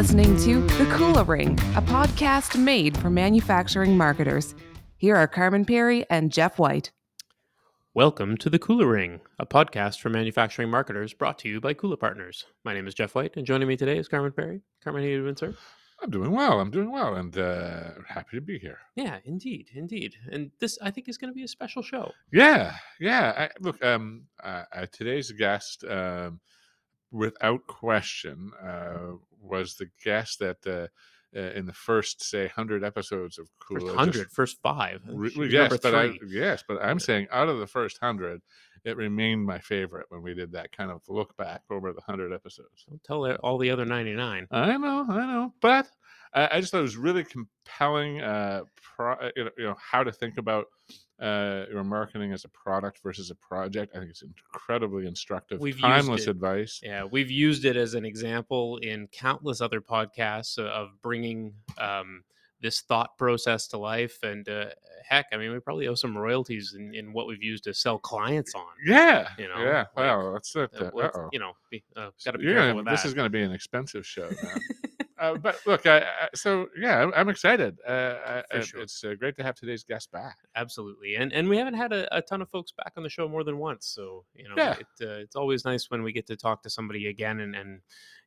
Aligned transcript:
listening 0.00 0.34
to 0.38 0.62
The 0.78 0.86
Kula 0.96 1.28
Ring, 1.28 1.58
a 1.76 1.82
podcast 1.82 2.58
made 2.58 2.96
for 2.96 3.10
manufacturing 3.10 3.98
marketers. 3.98 4.54
Here 4.96 5.14
are 5.14 5.28
Carmen 5.28 5.66
Perry 5.66 6.08
and 6.08 6.32
Jeff 6.32 6.58
White. 6.58 6.90
Welcome 7.92 8.38
to 8.38 8.48
The 8.48 8.58
Kula 8.58 8.90
Ring, 8.90 9.20
a 9.38 9.44
podcast 9.44 10.00
for 10.00 10.08
manufacturing 10.08 10.70
marketers 10.70 11.12
brought 11.12 11.38
to 11.40 11.50
you 11.50 11.60
by 11.60 11.74
Kula 11.74 12.00
Partners. 12.00 12.46
My 12.64 12.72
name 12.72 12.86
is 12.86 12.94
Jeff 12.94 13.14
White, 13.14 13.36
and 13.36 13.44
joining 13.44 13.68
me 13.68 13.76
today 13.76 13.98
is 13.98 14.08
Carmen 14.08 14.32
Perry. 14.32 14.62
Carmen, 14.82 15.02
how 15.02 15.06
are 15.06 15.10
you 15.10 15.20
doing, 15.20 15.36
sir? 15.36 15.54
I'm 16.02 16.08
doing 16.08 16.30
well. 16.30 16.60
I'm 16.60 16.70
doing 16.70 16.90
well, 16.90 17.16
and 17.16 17.36
uh, 17.36 17.90
happy 18.08 18.38
to 18.38 18.40
be 18.40 18.58
here. 18.58 18.78
Yeah, 18.96 19.18
indeed, 19.26 19.68
indeed. 19.74 20.14
And 20.32 20.50
this, 20.60 20.78
I 20.80 20.90
think, 20.90 21.10
is 21.10 21.18
going 21.18 21.30
to 21.30 21.36
be 21.36 21.44
a 21.44 21.48
special 21.48 21.82
show. 21.82 22.10
Yeah, 22.32 22.74
yeah. 23.00 23.34
I, 23.36 23.60
look, 23.60 23.84
um, 23.84 24.22
uh, 24.42 24.62
uh, 24.74 24.86
today's 24.90 25.30
guest, 25.32 25.84
um, 25.84 26.40
without 27.12 27.66
question, 27.66 28.52
uh, 28.64 29.16
was 29.40 29.74
the 29.74 29.88
guest 30.04 30.38
that 30.40 30.58
uh, 30.66 30.86
uh, 31.36 31.52
in 31.52 31.64
the 31.66 31.72
first, 31.72 32.22
say, 32.24 32.48
hundred 32.48 32.82
episodes 32.82 33.38
of 33.38 33.48
First 33.68 33.86
Kula. 33.86 33.94
hundred, 33.94 34.24
just- 34.24 34.34
first 34.34 34.58
five. 34.62 35.00
re- 35.06 35.30
yes, 35.48 35.78
but 35.80 35.94
I, 35.94 36.18
yes 36.26 36.64
but 36.66 36.82
i'm 36.82 36.98
saying 36.98 37.28
out 37.30 37.48
of 37.48 37.58
the 37.60 37.66
first 37.68 37.98
hundred, 37.98 38.42
it 38.84 38.96
remained 38.96 39.44
my 39.46 39.58
favorite 39.58 40.06
when 40.08 40.22
we 40.22 40.34
did 40.34 40.52
that 40.52 40.72
kind 40.72 40.90
of 40.90 41.02
look 41.08 41.36
back 41.36 41.62
over 41.70 41.92
the 41.92 42.00
hundred 42.00 42.32
episodes. 42.32 42.84
Don't 42.88 43.04
tell 43.04 43.30
all 43.44 43.58
the 43.58 43.70
other 43.70 43.84
ninety-nine. 43.84 44.48
I 44.50 44.76
know, 44.76 45.06
I 45.08 45.26
know, 45.26 45.54
but 45.60 45.86
I, 46.34 46.48
I 46.56 46.60
just 46.60 46.72
thought 46.72 46.78
it 46.78 46.82
was 46.82 46.96
really 46.96 47.24
compelling. 47.24 48.20
Uh, 48.20 48.62
pro, 48.96 49.12
uh, 49.14 49.30
you, 49.36 49.50
know, 49.58 49.76
how 49.80 50.02
to 50.04 50.12
think 50.12 50.38
about 50.38 50.66
uh, 51.20 51.64
your 51.70 51.84
marketing 51.84 52.32
as 52.32 52.44
a 52.44 52.48
product 52.48 53.00
versus 53.02 53.30
a 53.30 53.34
project. 53.34 53.94
I 53.94 53.98
think 53.98 54.10
it's 54.10 54.22
incredibly 54.22 55.06
instructive, 55.06 55.60
We've 55.60 55.74
used 55.74 55.84
timeless 55.84 56.26
advice. 56.28 56.80
Yeah, 56.82 57.04
we've 57.04 57.30
used 57.30 57.64
it 57.64 57.76
as 57.76 57.94
an 57.94 58.04
example 58.04 58.78
in 58.78 59.06
countless 59.08 59.60
other 59.60 59.80
podcasts 59.80 60.56
of- 60.58 60.66
of 60.66 60.88
bringing 61.02 61.52
um, 61.78 62.22
this 62.62 62.80
thought 62.82 63.16
process 63.18 63.66
to 63.68 63.78
life. 63.78 64.18
And 64.22 64.46
uh, 64.48 64.66
heck, 65.08 65.26
I 65.32 65.36
mean, 65.38 65.50
we 65.52 65.58
probably 65.60 65.88
owe 65.88 65.94
some 65.94 66.16
royalties 66.16 66.74
in, 66.78 66.94
in 66.94 67.12
what 67.12 67.26
we've 67.26 67.42
used 67.42 67.64
to 67.64 67.74
sell 67.74 67.98
clients 67.98 68.54
on. 68.54 68.64
Yeah, 68.86 69.28
You 69.38 69.48
know, 69.48 69.58
yeah. 69.58 69.78
like, 69.78 69.96
Well, 69.96 70.32
that's 70.34 70.54
it. 70.56 70.70
Uh, 70.78 70.84
Uh, 70.96 71.28
you 71.32 71.38
know, 71.38 71.52
be, 71.70 71.82
uh, 71.96 72.10
got 72.24 72.32
to 72.32 72.38
be 72.38 72.44
You're 72.44 72.54
careful 72.54 72.68
gonna- 72.72 72.76
with 72.76 72.86
this 72.86 73.04
is 73.06 73.14
going 73.14 73.26
to 73.26 73.30
be 73.30 73.42
an 73.42 73.52
expensive 73.52 74.06
show. 74.06 74.28
Uh, 75.20 75.36
but 75.36 75.60
look, 75.66 75.86
I, 75.86 75.98
I, 75.98 76.28
so 76.34 76.68
yeah, 76.76 77.02
I'm, 77.02 77.12
I'm 77.14 77.28
excited. 77.28 77.78
Uh, 77.86 78.42
I, 78.50 78.60
sure. 78.60 78.80
It's 78.80 79.04
uh, 79.04 79.14
great 79.18 79.36
to 79.36 79.42
have 79.42 79.54
today's 79.54 79.84
guest 79.84 80.10
back. 80.10 80.38
Absolutely, 80.56 81.16
and 81.16 81.32
and 81.32 81.48
we 81.48 81.58
haven't 81.58 81.74
had 81.74 81.92
a, 81.92 82.16
a 82.16 82.22
ton 82.22 82.40
of 82.40 82.48
folks 82.48 82.72
back 82.72 82.94
on 82.96 83.02
the 83.02 83.10
show 83.10 83.28
more 83.28 83.44
than 83.44 83.58
once, 83.58 83.86
so 83.86 84.24
you 84.34 84.48
know, 84.48 84.54
Yeah. 84.56 84.76
it, 84.78 84.86
uh, 85.06 85.20
it's 85.20 85.36
always 85.36 85.64
nice 85.64 85.90
when 85.90 86.02
we 86.02 86.12
get 86.12 86.26
to 86.28 86.36
talk 86.36 86.62
to 86.62 86.70
somebody 86.70 87.08
again 87.08 87.40
and 87.40 87.54
and 87.54 87.80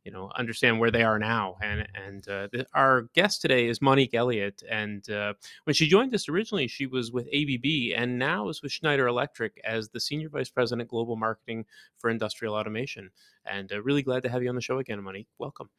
you 0.05 0.11
know 0.11 0.29
understand 0.37 0.79
where 0.79 0.91
they 0.91 1.01
are 1.03 1.17
now. 1.17 1.55
And 1.63 1.87
and 1.95 2.27
uh, 2.27 2.47
the, 2.51 2.67
our 2.75 3.03
guest 3.15 3.41
today 3.41 3.67
is 3.67 3.81
Monique 3.81 4.13
Elliott, 4.13 4.61
and 4.69 5.09
uh, 5.09 5.33
when 5.63 5.73
she 5.73 5.87
joined 5.87 6.13
us 6.13 6.29
originally, 6.29 6.67
she 6.67 6.85
was 6.85 7.11
with 7.11 7.27
ABB, 7.33 7.93
and 7.95 8.19
now 8.19 8.49
is 8.49 8.61
with 8.61 8.71
Schneider 8.71 9.07
Electric 9.07 9.59
as 9.65 9.89
the 9.89 9.99
senior 9.99 10.29
vice 10.29 10.49
president 10.49 10.89
global 10.89 11.15
marketing 11.15 11.65
for 11.97 12.11
industrial 12.11 12.53
automation. 12.53 13.09
And 13.45 13.71
uh, 13.73 13.81
really 13.81 14.03
glad 14.03 14.21
to 14.23 14.29
have 14.29 14.43
you 14.43 14.49
on 14.49 14.55
the 14.55 14.61
show 14.61 14.77
again, 14.77 15.01
Monique. 15.01 15.27
Welcome. 15.39 15.69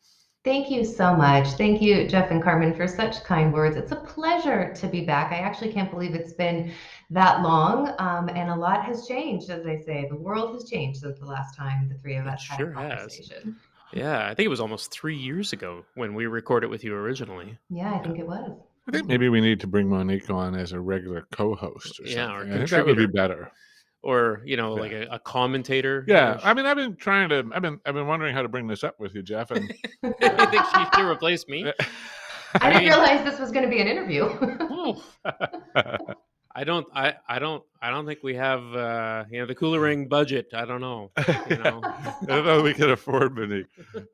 Thank 0.45 0.71
you 0.71 0.85
so 0.85 1.17
much. 1.17 1.49
Thank 1.53 1.81
you, 1.81 2.07
Jeff 2.07 2.31
and 2.31 2.43
Carmen, 2.43 2.75
for 2.75 2.87
such 2.87 3.25
kind 3.25 3.51
words. 3.51 3.77
It's 3.77 3.93
a 3.93 3.97
pleasure 3.97 4.75
to 4.75 4.87
be 4.87 5.01
back. 5.01 5.33
I 5.33 5.37
actually 5.37 5.73
can't 5.73 5.91
believe 5.91 6.15
it's 6.15 6.35
been 6.35 6.71
that 7.09 7.41
long, 7.41 7.95
um, 7.99 8.29
and 8.29 8.51
a 8.51 8.55
lot 8.55 8.85
has 8.85 9.09
changed, 9.09 9.49
as 9.49 9.65
I 9.65 9.79
say. 9.79 10.07
The 10.11 10.17
world 10.17 10.53
has 10.53 10.69
changed 10.69 11.01
since 11.01 11.19
the 11.19 11.25
last 11.25 11.57
time 11.57 11.89
the 11.89 11.95
three 11.95 12.17
of 12.17 12.27
It 12.27 12.35
us 12.35 12.47
had 12.47 12.59
sure 12.59 12.73
a 12.73 12.79
has. 12.79 13.33
Yeah, 13.95 14.27
I 14.27 14.35
think 14.35 14.45
it 14.45 14.51
was 14.51 14.61
almost 14.61 14.91
three 14.91 15.17
years 15.17 15.55
ago 15.55 15.83
when 15.95 16.15
we 16.15 16.27
recorded 16.27 16.69
with 16.69 16.85
you 16.85 16.95
originally. 16.95 17.57
Yeah, 17.71 17.95
I 17.95 17.99
think 18.01 18.19
it 18.19 18.27
was. 18.27 18.51
I 18.87 18.91
think 18.91 19.07
maybe 19.07 19.31
we 19.31 19.41
need 19.41 19.61
to 19.61 19.67
bring 19.67 19.89
Monique 19.89 20.29
on 20.29 20.55
as 20.55 20.73
a 20.73 20.81
regular 20.81 21.27
co-host 21.33 22.01
or 22.01 22.07
Yeah, 22.07 22.31
or. 22.31 22.43
I 22.45 22.59
think 22.59 22.69
that 22.69 22.85
would 22.85 22.99
be 22.99 23.07
better. 23.07 23.51
Or 24.05 24.43
you 24.45 24.57
know 24.57 24.75
Yeah. 24.77 24.81
like 24.83 24.93
a, 24.93 25.07
a 25.13 25.19
commentator 25.19 26.05
Yeah, 26.07 26.39
I 26.45 26.53
mean, 26.55 26.67
I've 26.67 26.77
been 26.77 26.95
trying 26.97 27.31
to. 27.31 27.51
I've 27.55 27.63
been. 27.63 27.81
I've 27.87 27.95
been 27.95 28.07
wondering 28.07 28.35
how 28.35 28.43
to 28.43 28.49
bring 28.49 28.67
this 28.67 28.85
up 28.85 29.01
with 29.01 29.15
you, 29.15 29.23
Jeff. 29.23 29.51
And 29.51 29.73
you 30.03 30.13
think 30.21 30.65
she 30.75 30.85
should 30.95 31.11
replace 31.11 31.49
me 31.49 31.73
I 32.61 32.71
didn't 32.73 32.85
realize 32.85 33.25
this 33.25 33.41
was 33.41 33.51
going 33.51 33.65
to 33.65 33.71
be 33.71 33.81
an 33.81 33.89
interview. 33.89 34.29
I 36.57 36.63
don't 36.63 36.87
i 36.95 37.15
i 37.29 37.41
don't 37.41 37.65
i 37.83 37.91
don't 37.91 38.07
think 38.07 38.21
we 38.23 38.35
have 38.37 38.63
uh 38.75 39.25
you 39.29 39.41
know 39.41 39.47
the 39.47 39.57
Kula 39.57 39.81
Ring 39.83 40.07
budget 40.07 40.47
i 40.55 40.65
don't 40.65 40.81
know 40.81 41.11
you 41.51 41.59
know 41.59 41.81
I 41.85 42.15
don't 42.27 42.47
know 42.47 42.63
we 42.63 42.75
can 42.75 42.91
afford 42.91 43.37
Monique. 43.37 43.67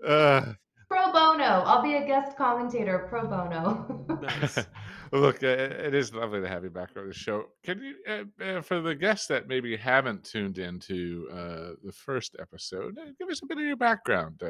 Uh, 0.07 0.55
pro 0.91 1.13
bono. 1.13 1.63
I'll 1.65 1.83
be 1.83 1.95
a 1.95 2.05
guest 2.05 2.37
commentator 2.37 3.07
pro 3.09 3.27
bono. 3.27 4.05
nice 4.23 4.67
look, 5.13 5.43
it 5.43 5.95
is 5.95 6.13
lovely 6.13 6.41
to 6.41 6.49
have 6.49 6.65
you 6.65 6.71
back 6.71 6.91
on 6.97 7.07
the 7.07 7.15
show. 7.15 7.45
Can 7.63 7.81
you, 7.83 7.95
uh, 8.09 8.45
uh, 8.45 8.63
for 8.63 8.81
the 8.81 8.95
guests 8.95 9.27
that 9.29 9.49
maybe 9.49 9.77
haven't 9.77 10.25
tuned 10.25 10.59
into 10.59 11.29
uh, 11.33 11.75
the 11.85 11.93
first 11.93 12.37
episode, 12.41 12.99
uh, 12.99 13.07
give 13.19 13.29
us 13.29 13.41
a 13.43 13.47
bit 13.47 13.59
of 13.59 13.65
your 13.65 13.77
background. 13.77 14.43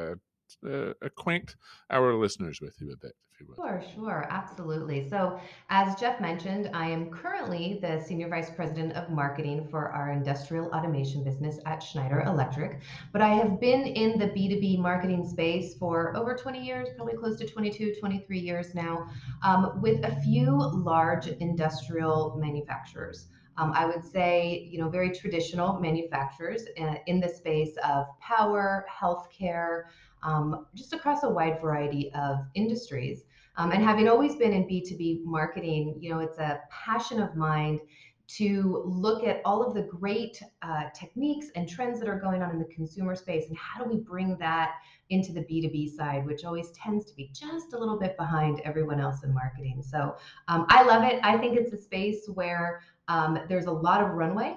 Uh, 0.64 0.92
acquaint 1.02 1.56
our 1.90 2.14
listeners 2.14 2.60
with 2.60 2.76
you 2.80 2.92
a 2.92 2.96
bit, 2.96 3.12
if 3.32 3.40
you 3.40 3.46
will. 3.46 3.56
Sure, 3.56 3.82
sure, 3.94 4.26
absolutely. 4.30 5.08
So, 5.08 5.40
as 5.68 5.98
Jeff 5.98 6.20
mentioned, 6.20 6.70
I 6.74 6.88
am 6.88 7.10
currently 7.10 7.78
the 7.80 8.00
Senior 8.00 8.28
Vice 8.28 8.50
President 8.50 8.92
of 8.94 9.10
Marketing 9.10 9.66
for 9.70 9.90
our 9.90 10.10
industrial 10.10 10.66
automation 10.68 11.24
business 11.24 11.58
at 11.66 11.82
Schneider 11.82 12.20
Electric. 12.22 12.80
But 13.12 13.22
I 13.22 13.34
have 13.34 13.60
been 13.60 13.86
in 13.86 14.18
the 14.18 14.26
B2B 14.26 14.78
marketing 14.78 15.26
space 15.26 15.74
for 15.74 16.16
over 16.16 16.34
20 16.34 16.64
years, 16.64 16.88
probably 16.96 17.16
close 17.16 17.38
to 17.38 17.46
22, 17.46 17.94
23 18.00 18.38
years 18.38 18.74
now, 18.74 19.08
um, 19.42 19.80
with 19.80 20.04
a 20.04 20.20
few 20.22 20.50
large 20.50 21.28
industrial 21.28 22.36
manufacturers. 22.38 23.28
Um, 23.60 23.72
I 23.74 23.84
would 23.84 24.04
say, 24.04 24.68
you 24.70 24.78
know, 24.78 24.88
very 24.88 25.10
traditional 25.10 25.78
manufacturers 25.80 26.62
uh, 26.80 26.94
in 27.06 27.20
the 27.20 27.28
space 27.28 27.76
of 27.84 28.06
power, 28.18 28.86
healthcare, 28.90 29.84
um, 30.22 30.66
just 30.74 30.92
across 30.92 31.22
a 31.22 31.28
wide 31.28 31.60
variety 31.60 32.12
of 32.14 32.38
industries. 32.54 33.24
Um, 33.56 33.72
and 33.72 33.82
having 33.82 34.08
always 34.08 34.36
been 34.36 34.52
in 34.52 34.64
B2B 34.64 35.24
marketing, 35.24 35.96
you 36.00 36.10
know, 36.10 36.20
it's 36.20 36.38
a 36.38 36.60
passion 36.70 37.20
of 37.20 37.34
mine 37.36 37.80
to 38.36 38.84
look 38.86 39.24
at 39.24 39.42
all 39.44 39.60
of 39.60 39.74
the 39.74 39.82
great 39.82 40.40
uh, 40.62 40.84
techniques 40.94 41.48
and 41.56 41.68
trends 41.68 41.98
that 41.98 42.08
are 42.08 42.18
going 42.18 42.42
on 42.42 42.50
in 42.52 42.60
the 42.60 42.64
consumer 42.66 43.16
space 43.16 43.48
and 43.48 43.56
how 43.56 43.82
do 43.82 43.90
we 43.90 43.96
bring 43.96 44.38
that 44.38 44.74
into 45.10 45.32
the 45.32 45.40
B2B 45.40 45.90
side, 45.90 46.24
which 46.24 46.44
always 46.44 46.70
tends 46.70 47.04
to 47.06 47.16
be 47.16 47.30
just 47.34 47.72
a 47.72 47.78
little 47.78 47.98
bit 47.98 48.16
behind 48.16 48.60
everyone 48.60 49.00
else 49.00 49.24
in 49.24 49.34
marketing. 49.34 49.82
So 49.82 50.16
um, 50.46 50.66
I 50.68 50.84
love 50.84 51.02
it. 51.02 51.18
I 51.24 51.38
think 51.38 51.58
it's 51.58 51.72
a 51.72 51.82
space 51.82 52.28
where 52.34 52.82
um, 53.08 53.40
there's 53.48 53.66
a 53.66 53.72
lot 53.72 54.00
of 54.00 54.10
runway 54.10 54.54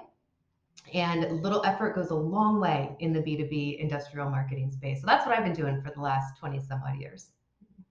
and 0.92 1.42
little 1.42 1.64
effort 1.64 1.94
goes 1.94 2.10
a 2.10 2.14
long 2.14 2.60
way 2.60 2.96
in 3.00 3.12
the 3.12 3.20
B2B 3.20 3.78
industrial 3.78 4.30
marketing 4.30 4.70
space. 4.70 5.00
So 5.00 5.06
that's 5.06 5.26
what 5.26 5.36
I've 5.36 5.44
been 5.44 5.54
doing 5.54 5.80
for 5.82 5.90
the 5.90 6.00
last 6.00 6.38
20 6.38 6.60
some 6.60 6.82
odd 6.86 6.98
years. 6.98 7.30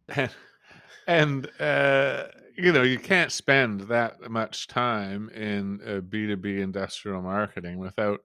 and, 0.10 0.30
and 1.08 1.50
uh, 1.60 2.26
you 2.56 2.72
know 2.72 2.84
you 2.84 3.00
can't 3.00 3.32
spend 3.32 3.82
that 3.82 4.30
much 4.30 4.68
time 4.68 5.30
in 5.30 5.80
uh, 5.86 6.02
b2b 6.02 6.60
industrial 6.60 7.22
marketing 7.22 7.80
without 7.80 8.22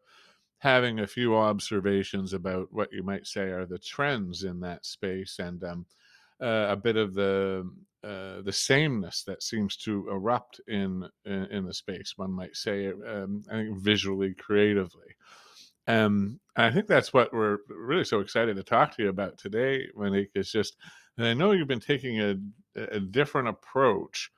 having 0.59 1.00
a 1.00 1.06
few 1.06 1.37
observations 1.37 2.33
about 2.33 2.69
what 2.71 2.93
you 2.93 3.03
might 3.03 3.27
say 3.27 3.43
are 3.43 3.67
the 3.67 3.79
trends 3.79 4.45
in 4.45 4.61
that 4.61 4.85
space 4.85 5.39
and 5.39 5.62
um, 5.65 5.87
uh, 6.43 6.67
a 6.69 6.77
bit 6.77 6.97
of 6.97 7.15
the 7.15 7.69
uh, 8.04 8.42
the 8.42 8.53
sameness 8.53 9.25
that 9.25 9.42
seems 9.42 9.76
to 9.76 10.09
erupt 10.10 10.60
in 10.69 11.09
in, 11.25 11.47
in 11.47 11.64
the 11.66 11.75
space 11.75 12.14
one 12.16 12.32
might 12.32 12.56
say 12.56 12.88
um, 13.06 13.43
i 13.50 13.56
think 13.56 13.78
visually 13.78 14.34
creatively 14.34 15.14
um, 15.88 16.38
and 16.55 16.67
I 16.67 16.70
think 16.70 16.87
that's 16.87 17.12
what 17.14 17.32
we're 17.32 17.58
really 17.69 18.05
so 18.05 18.20
excited 18.20 18.56
to 18.56 18.62
talk 18.62 18.94
to 18.96 19.02
you 19.02 19.08
about 19.08 19.38
today, 19.38 19.87
Monique. 19.96 20.31
Is 20.34 20.52
just, 20.52 20.76
and 21.17 21.26
I 21.26 21.32
know 21.32 21.52
you've 21.52 21.67
been 21.67 21.81
taking 21.81 22.20
a, 22.20 22.37
a 22.76 23.00
different 23.00 23.49
approach 23.49 24.31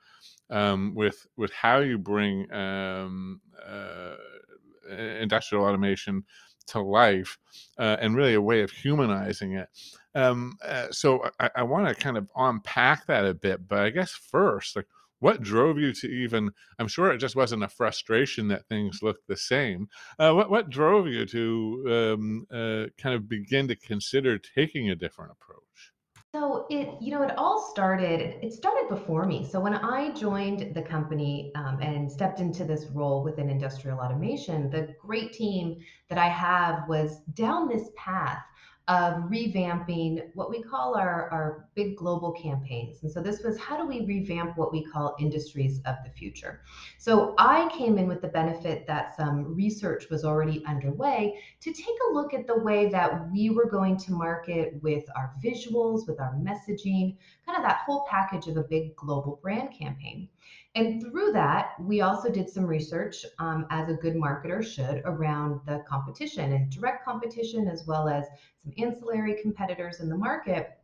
um, 0.49 0.95
with 0.95 1.27
with 1.35 1.51
how 1.51 1.79
you 1.79 1.97
bring 1.97 2.51
um, 2.53 3.41
uh, 3.67 4.15
industrial 4.89 5.65
automation 5.65 6.23
to 6.67 6.79
life, 6.81 7.37
uh, 7.77 7.97
and 7.99 8.15
really 8.15 8.35
a 8.35 8.41
way 8.41 8.61
of 8.61 8.71
humanizing 8.71 9.53
it. 9.53 9.67
Um, 10.15 10.57
uh, 10.63 10.87
so 10.91 11.23
I, 11.39 11.49
I 11.57 11.63
want 11.63 11.87
to 11.87 11.95
kind 11.95 12.17
of 12.17 12.29
unpack 12.35 13.05
that 13.07 13.25
a 13.25 13.33
bit, 13.33 13.67
but 13.67 13.79
I 13.79 13.89
guess 13.89 14.11
first, 14.11 14.75
like, 14.75 14.87
what 15.19 15.43
drove 15.43 15.77
you 15.77 15.93
to 15.93 16.07
even? 16.07 16.49
I'm 16.79 16.87
sure 16.87 17.11
it 17.11 17.19
just 17.19 17.35
wasn't 17.35 17.63
a 17.63 17.67
frustration 17.67 18.47
that 18.47 18.67
things 18.67 19.03
looked 19.03 19.27
the 19.27 19.37
same. 19.37 19.87
Uh, 20.17 20.33
what 20.33 20.49
what 20.49 20.69
drove 20.69 21.07
you 21.07 21.25
to 21.27 22.15
um, 22.17 22.47
uh, 22.51 22.89
kind 22.97 23.15
of 23.15 23.29
begin 23.29 23.67
to 23.67 23.75
consider 23.75 24.39
taking 24.39 24.89
a 24.89 24.95
different 24.95 25.31
approach? 25.31 25.61
So 26.33 26.65
it, 26.69 26.89
you 27.01 27.11
know, 27.11 27.21
it 27.23 27.37
all 27.37 27.69
started. 27.71 28.37
It 28.41 28.53
started 28.53 28.87
before 28.89 29.25
me. 29.25 29.45
So 29.45 29.59
when 29.59 29.75
I 29.75 30.11
joined 30.13 30.73
the 30.73 30.81
company 30.81 31.51
um, 31.55 31.79
and 31.81 32.09
stepped 32.09 32.39
into 32.39 32.63
this 32.63 32.85
role 32.93 33.21
within 33.21 33.49
industrial 33.49 33.99
automation, 33.99 34.71
the 34.71 34.95
great 34.99 35.33
team 35.33 35.77
that 36.09 36.17
I 36.17 36.29
have 36.29 36.87
was 36.87 37.19
down 37.33 37.67
this 37.67 37.89
path 37.97 38.41
of 38.87 39.23
revamping 39.23 40.21
what 40.33 40.49
we 40.49 40.61
call 40.61 40.95
our, 40.95 41.29
our 41.29 41.69
big 41.75 41.95
global 41.95 42.31
campaigns. 42.31 43.03
And 43.03 43.11
so 43.11 43.21
this 43.21 43.41
was 43.43 43.57
how 43.59 43.77
do 43.77 43.87
we 43.87 44.05
revamp 44.05 44.57
what 44.57 44.71
we 44.71 44.83
call 44.83 45.15
industries 45.19 45.79
of 45.85 45.95
the 46.03 46.09
future? 46.09 46.61
So 46.97 47.35
I 47.37 47.69
came 47.69 47.97
in 47.97 48.07
with 48.07 48.21
the 48.21 48.27
benefit 48.27 48.87
that 48.87 49.15
some 49.15 49.55
research 49.55 50.09
was 50.09 50.25
already 50.25 50.65
underway 50.65 51.39
to 51.61 51.71
take 51.71 51.95
a 52.09 52.13
look 52.13 52.33
at 52.33 52.47
the 52.47 52.57
way 52.57 52.89
that 52.89 53.31
we 53.31 53.51
were 53.51 53.69
going 53.69 53.97
to 53.97 54.11
market 54.11 54.81
with 54.81 55.05
our 55.15 55.33
visuals, 55.43 56.07
with 56.07 56.19
our 56.19 56.33
messaging, 56.35 57.15
kind 57.45 57.57
of 57.57 57.63
that 57.63 57.81
whole 57.85 58.07
package 58.09 58.47
of 58.47 58.57
a 58.57 58.63
big 58.63 58.95
global 58.95 59.39
brand 59.43 59.69
campaign. 59.77 60.27
And 60.75 61.01
through 61.01 61.33
that, 61.33 61.73
we 61.81 61.99
also 61.99 62.29
did 62.29 62.49
some 62.49 62.65
research, 62.65 63.25
um, 63.39 63.65
as 63.69 63.89
a 63.89 63.93
good 63.93 64.15
marketer 64.15 64.63
should, 64.63 65.01
around 65.03 65.59
the 65.65 65.83
competition 65.87 66.53
and 66.53 66.71
direct 66.71 67.03
competition, 67.03 67.67
as 67.67 67.85
well 67.85 68.07
as 68.07 68.25
some 68.63 68.71
ancillary 68.77 69.41
competitors 69.41 69.99
in 69.99 70.07
the 70.07 70.15
market. 70.15 70.77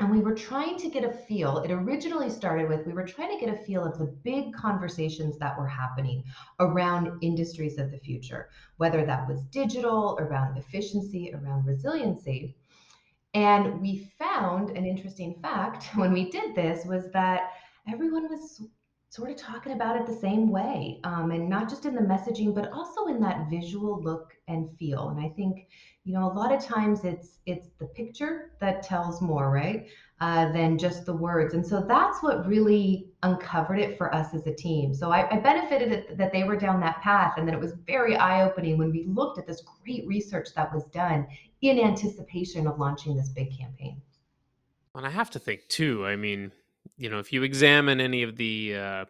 And 0.00 0.10
we 0.10 0.20
were 0.20 0.34
trying 0.34 0.78
to 0.78 0.88
get 0.88 1.04
a 1.04 1.12
feel. 1.12 1.58
It 1.58 1.70
originally 1.70 2.30
started 2.30 2.68
with 2.68 2.86
we 2.86 2.94
were 2.94 3.04
trying 3.04 3.36
to 3.38 3.44
get 3.44 3.52
a 3.52 3.64
feel 3.64 3.84
of 3.84 3.98
the 3.98 4.16
big 4.22 4.54
conversations 4.54 5.36
that 5.38 5.58
were 5.58 5.66
happening 5.66 6.24
around 6.60 7.18
industries 7.20 7.78
of 7.78 7.90
the 7.90 7.98
future, 7.98 8.48
whether 8.78 9.04
that 9.04 9.28
was 9.28 9.42
digital, 9.50 10.16
around 10.20 10.56
efficiency, 10.56 11.34
around 11.34 11.66
resiliency. 11.66 12.56
And 13.34 13.80
we 13.80 14.10
found 14.18 14.70
an 14.70 14.86
interesting 14.86 15.38
fact 15.42 15.84
when 15.96 16.12
we 16.12 16.30
did 16.30 16.54
this 16.54 16.86
was 16.86 17.10
that 17.12 17.50
everyone 17.86 18.28
was 18.30 18.62
sort 19.10 19.30
of 19.30 19.36
talking 19.36 19.72
about 19.72 19.96
it 19.96 20.06
the 20.06 20.14
same 20.14 20.50
way 20.50 21.00
um, 21.04 21.30
and 21.30 21.48
not 21.48 21.68
just 21.68 21.86
in 21.86 21.94
the 21.94 22.00
messaging 22.00 22.54
but 22.54 22.70
also 22.72 23.06
in 23.06 23.20
that 23.20 23.48
visual 23.48 24.02
look 24.02 24.34
and 24.48 24.68
feel. 24.78 25.08
And 25.08 25.20
i 25.20 25.28
think 25.30 25.66
you 26.04 26.12
know 26.12 26.30
a 26.30 26.32
lot 26.32 26.52
of 26.52 26.62
times 26.62 27.04
it's 27.04 27.38
it's 27.46 27.68
the 27.78 27.86
picture 27.86 28.52
that 28.60 28.82
tells 28.82 29.22
more 29.22 29.50
right 29.50 29.86
uh, 30.20 30.50
than 30.52 30.76
just 30.76 31.06
the 31.06 31.14
words. 31.14 31.54
And 31.54 31.64
so 31.64 31.80
that's 31.80 32.22
what 32.22 32.46
really 32.46 33.06
uncovered 33.22 33.78
it 33.78 33.96
for 33.96 34.12
us 34.12 34.34
as 34.34 34.46
a 34.46 34.54
team. 34.54 34.92
So 34.92 35.10
i, 35.10 35.32
I 35.34 35.38
benefited 35.38 36.18
that 36.18 36.32
they 36.32 36.44
were 36.44 36.56
down 36.56 36.80
that 36.80 37.00
path 37.00 37.34
and 37.36 37.46
that 37.48 37.54
it 37.54 37.60
was 37.60 37.72
very 37.86 38.16
eye-opening 38.16 38.78
when 38.78 38.90
we 38.90 39.04
looked 39.04 39.38
at 39.38 39.46
this 39.46 39.62
great 39.82 40.06
research 40.06 40.48
that 40.54 40.74
was 40.74 40.84
done 40.86 41.26
in 41.62 41.80
anticipation 41.80 42.66
of 42.66 42.78
launching 42.78 43.16
this 43.16 43.30
big 43.30 43.56
campaign. 43.56 44.00
And 44.94 45.06
i 45.06 45.10
have 45.10 45.30
to 45.30 45.38
think 45.38 45.68
too 45.68 46.04
i 46.04 46.16
mean 46.16 46.50
you 46.96 47.10
know, 47.10 47.18
if 47.18 47.32
you 47.32 47.42
examine 47.42 48.00
any 48.00 48.22
of 48.22 48.36
the 48.36 48.76
uh, 48.76 49.04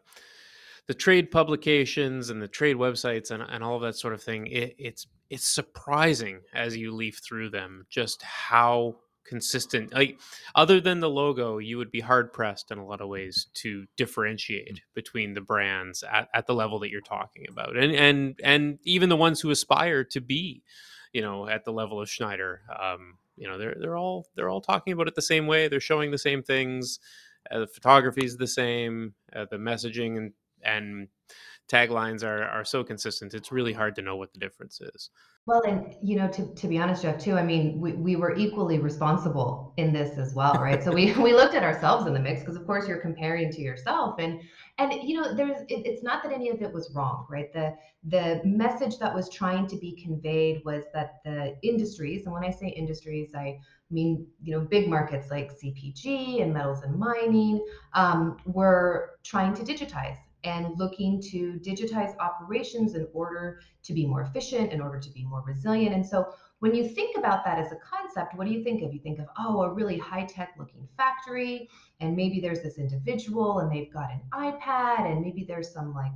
the 0.86 0.94
trade 0.94 1.30
publications 1.30 2.30
and 2.30 2.40
the 2.40 2.48
trade 2.48 2.76
websites 2.76 3.30
and, 3.30 3.42
and 3.42 3.62
all 3.62 3.76
of 3.76 3.82
that 3.82 3.96
sort 3.96 4.14
of 4.14 4.22
thing, 4.22 4.46
it, 4.46 4.74
it's 4.78 5.06
it's 5.30 5.44
surprising 5.44 6.40
as 6.54 6.76
you 6.76 6.92
leaf 6.92 7.20
through 7.22 7.50
them 7.50 7.86
just 7.90 8.22
how 8.22 8.96
consistent 9.28 9.92
like 9.92 10.18
other 10.54 10.80
than 10.80 11.00
the 11.00 11.10
logo 11.10 11.58
you 11.58 11.76
would 11.76 11.90
be 11.90 12.00
hard 12.00 12.32
pressed 12.32 12.70
in 12.70 12.78
a 12.78 12.86
lot 12.86 13.02
of 13.02 13.08
ways 13.08 13.48
to 13.52 13.84
differentiate 13.98 14.80
between 14.94 15.34
the 15.34 15.40
brands 15.42 16.02
at, 16.10 16.28
at 16.32 16.46
the 16.46 16.54
level 16.54 16.78
that 16.78 16.90
you're 16.90 17.02
talking 17.02 17.44
about. 17.48 17.76
And 17.76 17.94
and 17.94 18.40
and 18.42 18.78
even 18.84 19.10
the 19.10 19.16
ones 19.16 19.40
who 19.40 19.50
aspire 19.50 20.02
to 20.04 20.20
be 20.20 20.62
you 21.12 21.20
know 21.20 21.46
at 21.46 21.64
the 21.64 21.72
level 21.72 22.00
of 22.00 22.08
schneider 22.08 22.62
um, 22.80 23.18
you 23.36 23.46
know 23.46 23.58
they're 23.58 23.76
they're 23.78 23.96
all 23.96 24.26
they're 24.34 24.48
all 24.48 24.60
talking 24.60 24.92
about 24.94 25.08
it 25.08 25.14
the 25.14 25.22
same 25.22 25.46
way. 25.46 25.68
They're 25.68 25.80
showing 25.80 26.10
the 26.10 26.18
same 26.18 26.42
things 26.42 26.98
uh, 27.50 27.60
the 27.60 27.66
photography 27.66 28.24
is 28.24 28.36
the 28.36 28.46
same. 28.46 29.14
Uh, 29.34 29.46
the 29.50 29.56
messaging 29.56 30.16
and 30.16 30.32
and 30.62 31.08
taglines 31.70 32.24
are 32.24 32.44
are 32.44 32.64
so 32.64 32.82
consistent. 32.82 33.34
It's 33.34 33.52
really 33.52 33.72
hard 33.72 33.94
to 33.96 34.02
know 34.02 34.16
what 34.16 34.32
the 34.32 34.40
difference 34.40 34.80
is. 34.80 35.10
Well, 35.48 35.62
and 35.62 35.94
you 36.02 36.16
know, 36.16 36.28
to, 36.28 36.54
to 36.54 36.68
be 36.68 36.78
honest, 36.78 37.00
Jeff, 37.00 37.18
too, 37.18 37.38
I 37.38 37.42
mean, 37.42 37.80
we, 37.80 37.92
we 37.94 38.16
were 38.16 38.36
equally 38.36 38.78
responsible 38.78 39.72
in 39.78 39.94
this 39.94 40.18
as 40.18 40.34
well, 40.34 40.52
right? 40.60 40.84
so 40.84 40.92
we, 40.92 41.12
we 41.22 41.32
looked 41.32 41.54
at 41.54 41.62
ourselves 41.62 42.06
in 42.06 42.12
the 42.12 42.20
mix 42.20 42.40
because 42.40 42.56
of 42.56 42.66
course 42.66 42.86
you're 42.86 43.00
comparing 43.00 43.50
to 43.52 43.62
yourself 43.62 44.16
and 44.18 44.40
and 44.76 44.92
you 44.92 45.18
know, 45.18 45.34
there's 45.34 45.62
it, 45.62 45.86
it's 45.86 46.02
not 46.02 46.22
that 46.22 46.32
any 46.32 46.50
of 46.50 46.60
it 46.60 46.70
was 46.70 46.92
wrong, 46.94 47.26
right? 47.30 47.50
The 47.54 47.74
the 48.04 48.42
message 48.44 48.98
that 48.98 49.14
was 49.14 49.30
trying 49.30 49.66
to 49.68 49.76
be 49.76 49.92
conveyed 50.02 50.60
was 50.66 50.84
that 50.92 51.20
the 51.24 51.56
industries, 51.62 52.26
and 52.26 52.34
when 52.34 52.44
I 52.44 52.50
say 52.50 52.68
industries, 52.68 53.34
I 53.34 53.58
mean, 53.90 54.26
you 54.42 54.52
know, 54.52 54.60
big 54.60 54.88
markets 54.88 55.30
like 55.30 55.50
CPG 55.52 56.42
and 56.42 56.52
metals 56.52 56.82
and 56.82 56.98
mining 56.98 57.64
um, 57.94 58.36
were 58.44 59.12
trying 59.24 59.54
to 59.54 59.62
digitize 59.62 60.18
and 60.44 60.78
looking 60.78 61.20
to 61.20 61.58
digitize 61.64 62.16
operations 62.18 62.94
in 62.94 63.06
order 63.12 63.60
to 63.82 63.92
be 63.92 64.06
more 64.06 64.22
efficient, 64.22 64.72
in 64.72 64.80
order 64.80 65.00
to 65.00 65.10
be 65.10 65.24
more 65.24 65.42
resilient. 65.46 65.94
And 65.94 66.06
so 66.06 66.32
when 66.60 66.74
you 66.74 66.88
think 66.88 67.16
about 67.16 67.44
that 67.44 67.58
as 67.58 67.72
a 67.72 67.76
concept, 67.76 68.34
what 68.34 68.46
do 68.46 68.52
you 68.52 68.62
think 68.62 68.82
of? 68.82 68.92
You 68.92 69.00
think 69.00 69.18
of, 69.18 69.26
oh, 69.38 69.62
a 69.62 69.72
really 69.72 69.98
high 69.98 70.24
tech 70.24 70.54
looking 70.58 70.88
factory, 70.96 71.68
and 72.00 72.14
maybe 72.14 72.40
there's 72.40 72.62
this 72.62 72.78
individual 72.78 73.60
and 73.60 73.72
they've 73.72 73.92
got 73.92 74.10
an 74.10 74.20
iPad, 74.32 75.10
and 75.10 75.20
maybe 75.20 75.44
there's 75.44 75.72
some 75.72 75.94
like 75.94 76.12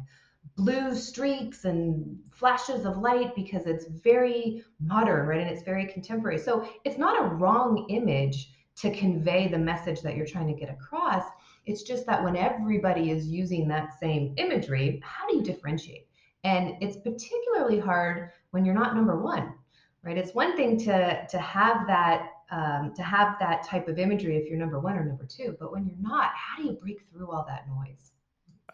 blue 0.56 0.94
streaks 0.94 1.64
and 1.64 2.18
flashes 2.30 2.84
of 2.84 2.98
light 2.98 3.34
because 3.34 3.66
it's 3.66 3.86
very 3.86 4.64
modern, 4.80 5.26
right? 5.26 5.40
And 5.40 5.50
it's 5.50 5.62
very 5.62 5.86
contemporary. 5.86 6.38
So 6.38 6.68
it's 6.84 6.98
not 6.98 7.22
a 7.22 7.34
wrong 7.34 7.86
image 7.88 8.52
to 8.76 8.94
convey 8.94 9.48
the 9.48 9.58
message 9.58 10.02
that 10.02 10.16
you're 10.16 10.26
trying 10.26 10.52
to 10.52 10.58
get 10.58 10.70
across. 10.70 11.24
It's 11.66 11.82
just 11.82 12.06
that 12.06 12.22
when 12.22 12.36
everybody 12.36 13.10
is 13.10 13.26
using 13.26 13.68
that 13.68 13.98
same 14.00 14.34
imagery, 14.36 15.00
how 15.04 15.28
do 15.28 15.36
you 15.36 15.42
differentiate? 15.42 16.08
And 16.44 16.74
it's 16.80 16.96
particularly 16.96 17.78
hard 17.78 18.30
when 18.50 18.64
you're 18.64 18.74
not 18.74 18.96
number 18.96 19.20
one, 19.20 19.54
right? 20.02 20.18
It's 20.18 20.34
one 20.34 20.56
thing 20.56 20.76
to 20.80 21.26
to 21.28 21.38
have 21.38 21.86
that 21.86 22.28
um, 22.50 22.92
to 22.96 23.02
have 23.02 23.38
that 23.38 23.62
type 23.64 23.88
of 23.88 23.98
imagery 23.98 24.36
if 24.36 24.48
you're 24.48 24.58
number 24.58 24.78
one 24.78 24.96
or 24.96 25.04
number 25.04 25.24
two, 25.24 25.56
but 25.58 25.72
when 25.72 25.86
you're 25.86 25.96
not, 26.00 26.32
how 26.34 26.58
do 26.58 26.68
you 26.68 26.72
break 26.72 27.00
through 27.10 27.30
all 27.30 27.46
that 27.48 27.66
noise? 27.66 28.12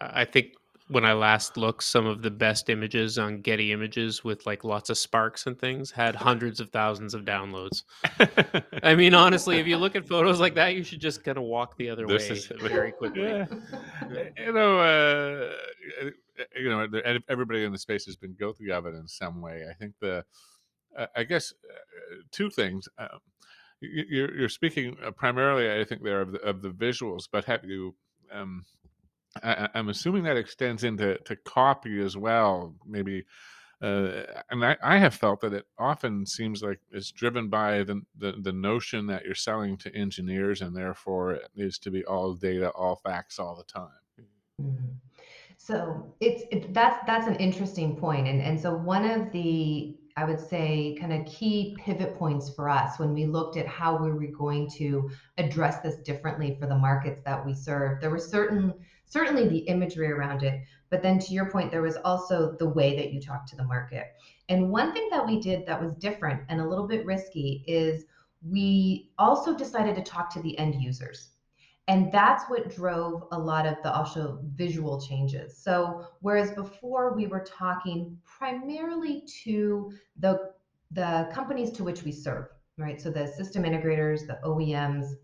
I 0.00 0.24
think 0.24 0.54
when 0.88 1.04
I 1.04 1.12
last 1.12 1.56
looked, 1.56 1.82
some 1.82 2.06
of 2.06 2.22
the 2.22 2.30
best 2.30 2.70
images 2.70 3.18
on 3.18 3.42
Getty 3.42 3.72
Images 3.72 4.24
with 4.24 4.46
like 4.46 4.64
lots 4.64 4.88
of 4.88 4.96
sparks 4.96 5.46
and 5.46 5.58
things 5.58 5.90
had 5.90 6.14
hundreds 6.16 6.60
of 6.60 6.70
thousands 6.70 7.14
of 7.14 7.24
downloads. 7.24 7.84
I 8.82 8.94
mean, 8.94 9.14
honestly, 9.14 9.58
if 9.58 9.66
you 9.66 9.76
look 9.76 9.96
at 9.96 10.08
photos 10.08 10.40
like 10.40 10.54
that, 10.54 10.74
you 10.74 10.82
should 10.82 11.00
just 11.00 11.22
kind 11.22 11.36
of 11.36 11.44
walk 11.44 11.76
the 11.76 11.90
other 11.90 12.06
this 12.06 12.30
way 12.30 12.36
is, 12.36 12.46
very 12.60 12.92
quickly. 12.92 13.22
Yeah. 13.22 13.46
you 14.38 14.52
know, 14.52 14.80
uh, 14.80 16.10
you 16.58 16.70
know, 16.70 16.86
everybody 17.28 17.64
in 17.64 17.72
the 17.72 17.78
space 17.78 18.06
has 18.06 18.16
been 18.16 18.34
guilty 18.34 18.72
of 18.72 18.86
it 18.86 18.94
in 18.94 19.06
some 19.06 19.42
way. 19.42 19.64
I 19.70 19.74
think 19.74 19.94
the, 20.00 20.24
uh, 20.96 21.06
I 21.14 21.24
guess, 21.24 21.52
uh, 21.70 22.16
two 22.32 22.48
things. 22.48 22.88
Um, 22.98 23.18
you're, 23.80 24.34
you're 24.36 24.48
speaking 24.48 24.96
uh, 25.04 25.10
primarily, 25.10 25.80
I 25.80 25.84
think, 25.84 26.02
there 26.02 26.22
of 26.22 26.32
the, 26.32 26.40
of 26.40 26.62
the 26.62 26.70
visuals, 26.70 27.28
but 27.30 27.44
have 27.44 27.64
you? 27.64 27.94
Um, 28.32 28.64
I, 29.42 29.68
am 29.74 29.88
assuming 29.88 30.24
that 30.24 30.36
extends 30.36 30.84
into 30.84 31.18
to 31.18 31.36
copy 31.36 32.00
as 32.00 32.16
well. 32.16 32.74
Maybe, 32.86 33.24
uh, 33.82 34.22
and 34.50 34.64
I, 34.64 34.76
I, 34.82 34.98
have 34.98 35.14
felt 35.14 35.40
that 35.42 35.52
it 35.52 35.66
often 35.78 36.26
seems 36.26 36.62
like 36.62 36.80
it's 36.90 37.12
driven 37.12 37.48
by 37.48 37.84
the, 37.84 38.02
the, 38.16 38.34
the 38.40 38.52
notion 38.52 39.06
that 39.06 39.24
you're 39.24 39.34
selling 39.34 39.76
to 39.78 39.94
engineers, 39.94 40.62
and 40.62 40.76
therefore 40.76 41.32
it 41.32 41.48
needs 41.54 41.78
to 41.80 41.90
be 41.90 42.04
all 42.04 42.34
data, 42.34 42.70
all 42.70 42.96
facts, 42.96 43.38
all 43.38 43.54
the 43.54 43.72
time. 43.72 43.88
Mm-hmm. 44.60 44.86
So 45.56 46.14
it's 46.20 46.42
it, 46.50 46.72
that's 46.72 47.04
that's 47.06 47.26
an 47.26 47.36
interesting 47.36 47.96
point, 47.96 48.26
and 48.26 48.40
and 48.40 48.58
so 48.58 48.74
one 48.74 49.04
of 49.04 49.30
the 49.32 49.98
I 50.18 50.24
would 50.24 50.40
say, 50.40 50.96
kind 51.00 51.12
of 51.12 51.24
key 51.26 51.76
pivot 51.78 52.18
points 52.18 52.50
for 52.50 52.68
us 52.68 52.98
when 52.98 53.14
we 53.14 53.24
looked 53.24 53.56
at 53.56 53.68
how 53.68 53.96
we 53.96 54.10
were 54.10 54.26
going 54.36 54.68
to 54.70 55.08
address 55.36 55.78
this 55.78 55.94
differently 55.98 56.56
for 56.58 56.66
the 56.66 56.76
markets 56.76 57.22
that 57.24 57.46
we 57.46 57.54
serve. 57.54 58.00
There 58.00 58.10
were 58.10 58.18
certain, 58.18 58.74
certainly 59.08 59.48
the 59.48 59.58
imagery 59.58 60.10
around 60.10 60.42
it, 60.42 60.62
but 60.90 61.02
then 61.02 61.18
to 61.18 61.32
your 61.32 61.50
point, 61.50 61.70
there 61.70 61.82
was 61.82 61.96
also 62.04 62.56
the 62.58 62.68
way 62.68 62.96
that 62.96 63.12
you 63.12 63.20
talk 63.20 63.46
to 63.46 63.56
the 63.56 63.64
market. 63.64 64.06
And 64.48 64.70
one 64.70 64.92
thing 64.92 65.08
that 65.10 65.26
we 65.26 65.40
did 65.40 65.66
that 65.66 65.80
was 65.80 65.94
different 65.96 66.42
and 66.48 66.60
a 66.60 66.68
little 66.68 66.86
bit 66.86 67.04
risky 67.04 67.64
is 67.66 68.04
we 68.42 69.10
also 69.18 69.54
decided 69.56 69.94
to 69.96 70.02
talk 70.02 70.30
to 70.30 70.42
the 70.42 70.56
end 70.58 70.80
users. 70.80 71.30
And 71.88 72.12
that's 72.12 72.44
what 72.48 72.74
drove 72.74 73.24
a 73.32 73.38
lot 73.38 73.66
of 73.66 73.76
the 73.82 73.92
also 73.92 74.40
visual 74.54 75.00
changes. 75.00 75.56
So 75.56 76.06
whereas 76.20 76.50
before 76.50 77.14
we 77.14 77.26
were 77.26 77.44
talking 77.44 78.16
primarily 78.24 79.22
to 79.44 79.92
the 80.18 80.52
the 80.92 81.28
companies 81.32 81.70
to 81.72 81.84
which 81.84 82.02
we 82.02 82.12
serve, 82.12 82.46
right? 82.78 83.00
So 83.00 83.10
the 83.10 83.26
system 83.26 83.64
integrators, 83.64 84.26
the 84.26 84.38
OEMs, 84.42 85.16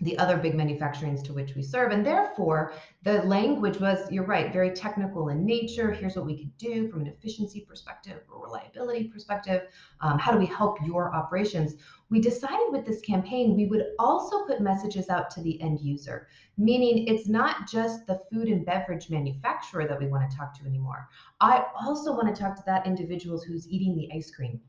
the 0.00 0.18
other 0.18 0.36
big 0.36 0.52
manufacturings 0.52 1.24
to 1.24 1.32
which 1.32 1.54
we 1.54 1.62
serve. 1.62 1.90
And 1.90 2.04
therefore, 2.04 2.72
the 3.02 3.22
language 3.22 3.80
was, 3.80 4.10
you're 4.10 4.26
right, 4.26 4.52
very 4.52 4.70
technical 4.70 5.30
in 5.30 5.46
nature. 5.46 5.90
Here's 5.90 6.16
what 6.16 6.26
we 6.26 6.36
could 6.36 6.56
do 6.58 6.88
from 6.88 7.00
an 7.00 7.06
efficiency 7.06 7.60
perspective, 7.60 8.20
or 8.30 8.44
reliability 8.44 9.08
perspective. 9.08 9.62
Um, 10.02 10.18
how 10.18 10.32
do 10.32 10.38
we 10.38 10.46
help 10.46 10.78
your 10.84 11.14
operations? 11.14 11.76
We 12.10 12.20
decided 12.20 12.66
with 12.70 12.84
this 12.84 13.00
campaign, 13.00 13.56
we 13.56 13.66
would 13.66 13.84
also 13.98 14.44
put 14.44 14.60
messages 14.60 15.08
out 15.08 15.30
to 15.30 15.40
the 15.40 15.60
end 15.62 15.80
user, 15.80 16.28
meaning 16.58 17.08
it's 17.08 17.26
not 17.26 17.66
just 17.68 18.06
the 18.06 18.20
food 18.30 18.48
and 18.48 18.66
beverage 18.66 19.08
manufacturer 19.08 19.88
that 19.88 19.98
we 19.98 20.08
want 20.08 20.30
to 20.30 20.36
talk 20.36 20.52
to 20.58 20.66
anymore. 20.66 21.08
I 21.40 21.64
also 21.74 22.12
want 22.12 22.34
to 22.34 22.40
talk 22.40 22.54
to 22.56 22.62
that 22.66 22.86
individual 22.86 23.40
who's 23.40 23.68
eating 23.68 23.96
the 23.96 24.10
ice 24.14 24.30
cream 24.30 24.60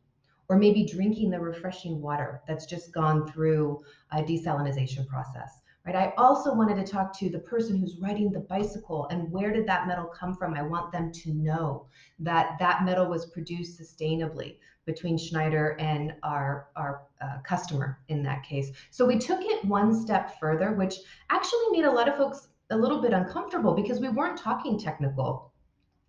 or 0.50 0.58
maybe 0.58 0.86
drinking 0.86 1.30
the 1.30 1.40
refreshing 1.40 2.02
water 2.02 2.42
that's 2.48 2.66
just 2.66 2.94
gone 2.94 3.32
through 3.32 3.80
a 4.12 4.24
desalination 4.24 5.08
process. 5.08 5.60
Right? 5.86 5.96
I 5.96 6.14
also 6.18 6.54
wanted 6.54 6.76
to 6.86 6.92
talk 6.92 7.18
to 7.20 7.30
the 7.30 7.40
person 7.40 7.78
who's 7.78 7.98
riding 8.02 8.30
the 8.30 8.42
bicycle 8.42 9.08
and 9.10 9.32
where 9.32 9.54
did 9.54 9.66
that 9.68 9.88
metal 9.88 10.06
come 10.06 10.36
from? 10.36 10.54
I 10.54 10.62
want 10.62 10.92
them 10.92 11.14
to 11.14 11.34
know 11.34 11.86
that 12.20 12.58
that 12.60 12.84
metal 12.84 13.08
was 13.08 13.28
produced 13.28 13.80
sustainably 13.80 14.58
between 14.86 15.18
Schneider 15.18 15.78
and 15.80 16.14
our, 16.24 16.68
our 16.76 17.04
uh, 17.22 17.38
customer 17.44 18.00
in 18.10 18.22
that 18.24 18.44
case. 18.44 18.72
So 18.90 19.06
we 19.06 19.18
took 19.18 19.40
it 19.42 19.64
one 19.64 19.94
step 19.94 20.38
further, 20.40 20.74
which 20.74 20.96
actually 21.30 21.70
made 21.72 21.86
a 21.86 21.92
lot 21.92 22.10
of 22.10 22.18
folks 22.18 22.48
a 22.72 22.78
little 22.78 23.02
bit 23.02 23.14
uncomfortable 23.14 23.74
because 23.74 24.02
we 24.02 24.10
weren't 24.10 24.38
talking 24.38 24.78
technical 24.78 25.54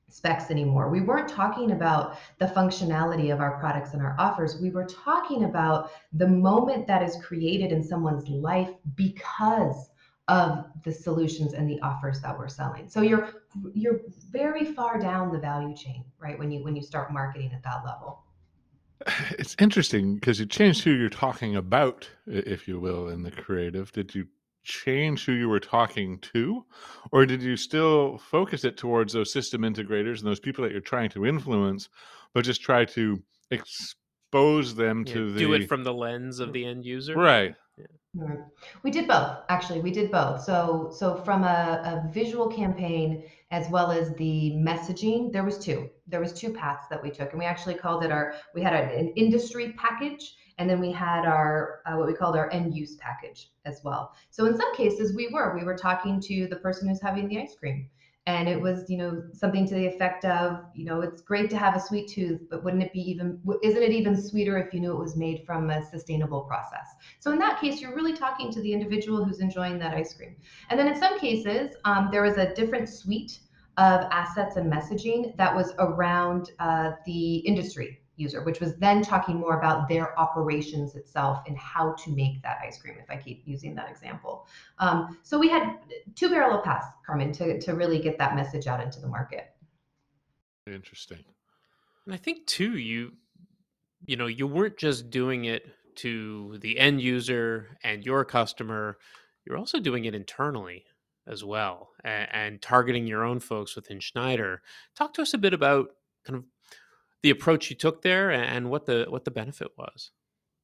specs 0.08 0.50
anymore. 0.50 0.88
We 0.88 1.00
weren't 1.00 1.28
talking 1.28 1.72
about 1.72 2.18
the 2.38 2.46
functionality 2.46 3.32
of 3.32 3.40
our 3.40 3.58
products 3.58 3.92
and 3.92 4.02
our 4.02 4.16
offers. 4.18 4.60
We 4.60 4.70
were 4.70 4.86
talking 4.86 5.44
about 5.44 5.90
the 6.12 6.26
moment 6.26 6.86
that 6.86 7.02
is 7.02 7.16
created 7.22 7.72
in 7.72 7.82
someone's 7.82 8.28
life 8.28 8.70
because 8.94 9.90
of 10.28 10.66
the 10.84 10.92
solutions 10.92 11.54
and 11.54 11.68
the 11.68 11.80
offers 11.80 12.20
that 12.20 12.38
we're 12.38 12.48
selling. 12.48 12.88
So 12.88 13.00
you're 13.00 13.30
you're 13.72 14.00
very 14.30 14.64
far 14.64 14.98
down 14.98 15.32
the 15.32 15.38
value 15.38 15.74
chain, 15.74 16.04
right? 16.18 16.38
When 16.38 16.50
you 16.50 16.62
when 16.62 16.76
you 16.76 16.82
start 16.82 17.12
marketing 17.12 17.52
at 17.54 17.62
that 17.62 17.84
level. 17.84 18.24
It's 19.38 19.56
interesting 19.60 20.16
because 20.16 20.40
you 20.40 20.46
changed 20.46 20.82
who 20.82 20.90
you're 20.90 21.08
talking 21.08 21.54
about, 21.54 22.08
if 22.26 22.66
you 22.66 22.80
will, 22.80 23.08
in 23.08 23.22
the 23.22 23.30
creative. 23.30 23.92
Did 23.92 24.14
you 24.14 24.26
change 24.64 25.24
who 25.24 25.32
you 25.32 25.48
were 25.48 25.60
talking 25.60 26.18
to 26.18 26.64
or 27.12 27.24
did 27.24 27.42
you 27.42 27.56
still 27.56 28.18
focus 28.18 28.64
it 28.64 28.76
towards 28.76 29.12
those 29.12 29.32
system 29.32 29.62
integrators 29.62 30.18
and 30.18 30.26
those 30.26 30.40
people 30.40 30.62
that 30.62 30.72
you're 30.72 30.80
trying 30.80 31.08
to 31.08 31.24
influence 31.24 31.88
but 32.34 32.44
just 32.44 32.60
try 32.60 32.84
to 32.84 33.22
expose 33.50 34.74
them 34.74 35.04
Yeah, 35.06 35.14
to 35.14 35.32
the 35.32 35.38
do 35.38 35.52
it 35.54 35.68
from 35.68 35.84
the 35.84 35.94
lens 35.94 36.38
of 36.38 36.50
mm. 36.50 36.54
the 36.54 36.64
end 36.66 36.84
user. 36.84 37.16
right 37.16 37.54
Right. 38.14 38.38
We 38.82 38.90
did 38.90 39.06
both, 39.06 39.38
actually. 39.48 39.80
We 39.80 39.90
did 39.90 40.10
both. 40.10 40.42
So, 40.42 40.90
so 40.92 41.16
from 41.16 41.44
a, 41.44 42.06
a 42.06 42.12
visual 42.12 42.48
campaign 42.48 43.24
as 43.50 43.68
well 43.70 43.92
as 43.92 44.14
the 44.14 44.52
messaging, 44.56 45.32
there 45.32 45.44
was 45.44 45.58
two. 45.58 45.88
There 46.06 46.20
was 46.20 46.32
two 46.32 46.52
paths 46.52 46.86
that 46.90 47.02
we 47.02 47.10
took, 47.10 47.30
and 47.30 47.38
we 47.38 47.44
actually 47.44 47.74
called 47.74 48.04
it 48.04 48.10
our. 48.10 48.34
We 48.54 48.62
had 48.62 48.74
an 48.74 49.08
industry 49.08 49.74
package, 49.78 50.36
and 50.58 50.68
then 50.68 50.80
we 50.80 50.90
had 50.90 51.24
our 51.24 51.80
uh, 51.86 51.96
what 51.96 52.06
we 52.06 52.14
called 52.14 52.36
our 52.36 52.50
end 52.52 52.74
use 52.74 52.96
package 52.96 53.50
as 53.64 53.80
well. 53.84 54.12
So 54.30 54.46
in 54.46 54.56
some 54.56 54.74
cases, 54.74 55.14
we 55.14 55.28
were. 55.32 55.56
We 55.56 55.64
were 55.64 55.76
talking 55.76 56.20
to 56.22 56.46
the 56.48 56.56
person 56.56 56.88
who's 56.88 57.00
having 57.00 57.28
the 57.28 57.40
ice 57.40 57.54
cream, 57.58 57.88
and 58.28 58.46
it 58.46 58.60
was 58.60 58.90
you 58.90 58.98
know 58.98 59.22
something 59.32 59.66
to 59.66 59.74
the 59.74 59.86
effect 59.86 60.24
of 60.26 60.60
you 60.74 60.84
know 60.84 61.00
it's 61.00 61.22
great 61.22 61.48
to 61.48 61.56
have 61.56 61.74
a 61.74 61.80
sweet 61.80 62.08
tooth 62.08 62.42
but 62.50 62.62
wouldn't 62.62 62.82
it 62.82 62.92
be 62.92 63.00
even 63.00 63.40
isn't 63.62 63.82
it 63.82 63.90
even 63.90 64.20
sweeter 64.20 64.58
if 64.58 64.74
you 64.74 64.80
knew 64.80 64.92
it 64.92 64.98
was 64.98 65.16
made 65.16 65.44
from 65.46 65.70
a 65.70 65.82
sustainable 65.82 66.42
process? 66.42 66.88
So 67.20 67.32
in 67.32 67.38
that 67.38 67.60
case 67.60 67.80
you're 67.80 67.94
really 67.94 68.12
talking 68.12 68.52
to 68.52 68.60
the 68.60 68.72
individual 68.72 69.24
who's 69.24 69.40
enjoying 69.40 69.78
that 69.78 69.94
ice 69.94 70.12
cream. 70.14 70.36
And 70.68 70.78
then 70.78 70.88
in 70.88 71.00
some 71.00 71.18
cases 71.18 71.74
um, 71.84 72.10
there 72.12 72.22
was 72.22 72.36
a 72.36 72.54
different 72.54 72.88
suite 72.88 73.40
of 73.78 74.02
assets 74.10 74.56
and 74.56 74.70
messaging 74.70 75.36
that 75.36 75.54
was 75.54 75.72
around 75.78 76.50
uh, 76.58 76.92
the 77.06 77.36
industry 77.36 78.00
user, 78.18 78.42
which 78.42 78.60
was 78.60 78.74
then 78.76 79.02
talking 79.02 79.36
more 79.36 79.58
about 79.58 79.88
their 79.88 80.18
operations 80.18 80.94
itself 80.94 81.42
and 81.46 81.56
how 81.56 81.92
to 81.92 82.10
make 82.10 82.42
that 82.42 82.58
ice 82.62 82.78
cream, 82.78 82.96
if 83.00 83.10
I 83.10 83.16
keep 83.16 83.42
using 83.46 83.74
that 83.76 83.90
example. 83.90 84.46
Um, 84.78 85.18
so 85.22 85.38
we 85.38 85.48
had 85.48 85.78
two 86.14 86.28
parallel 86.28 86.62
paths, 86.62 86.86
Carmen, 87.06 87.32
to, 87.32 87.60
to 87.60 87.72
really 87.72 87.98
get 87.98 88.18
that 88.18 88.34
message 88.34 88.66
out 88.66 88.80
into 88.80 89.00
the 89.00 89.08
market. 89.08 89.50
interesting 90.66 91.24
And 92.04 92.14
I 92.14 92.18
think 92.18 92.46
too, 92.46 92.76
you 92.76 93.12
you 94.06 94.16
know, 94.16 94.26
you 94.26 94.46
weren't 94.46 94.76
just 94.76 95.10
doing 95.10 95.46
it 95.46 95.66
to 95.96 96.56
the 96.60 96.78
end 96.78 97.02
user 97.02 97.76
and 97.82 98.04
your 98.04 98.24
customer, 98.24 98.98
you're 99.44 99.58
also 99.58 99.80
doing 99.80 100.04
it 100.04 100.14
internally 100.14 100.84
as 101.26 101.44
well 101.44 101.90
and, 102.04 102.28
and 102.32 102.62
targeting 102.62 103.06
your 103.06 103.24
own 103.24 103.40
folks 103.40 103.74
within 103.74 104.00
Schneider. 104.00 104.62
Talk 104.96 105.14
to 105.14 105.22
us 105.22 105.34
a 105.34 105.38
bit 105.38 105.52
about 105.52 105.90
kind 106.24 106.36
of 106.36 106.44
the 107.22 107.30
approach 107.30 107.70
you 107.70 107.76
took 107.76 108.02
there 108.02 108.30
and 108.30 108.70
what 108.70 108.86
the 108.86 109.06
what 109.08 109.24
the 109.24 109.30
benefit 109.30 109.68
was. 109.76 110.10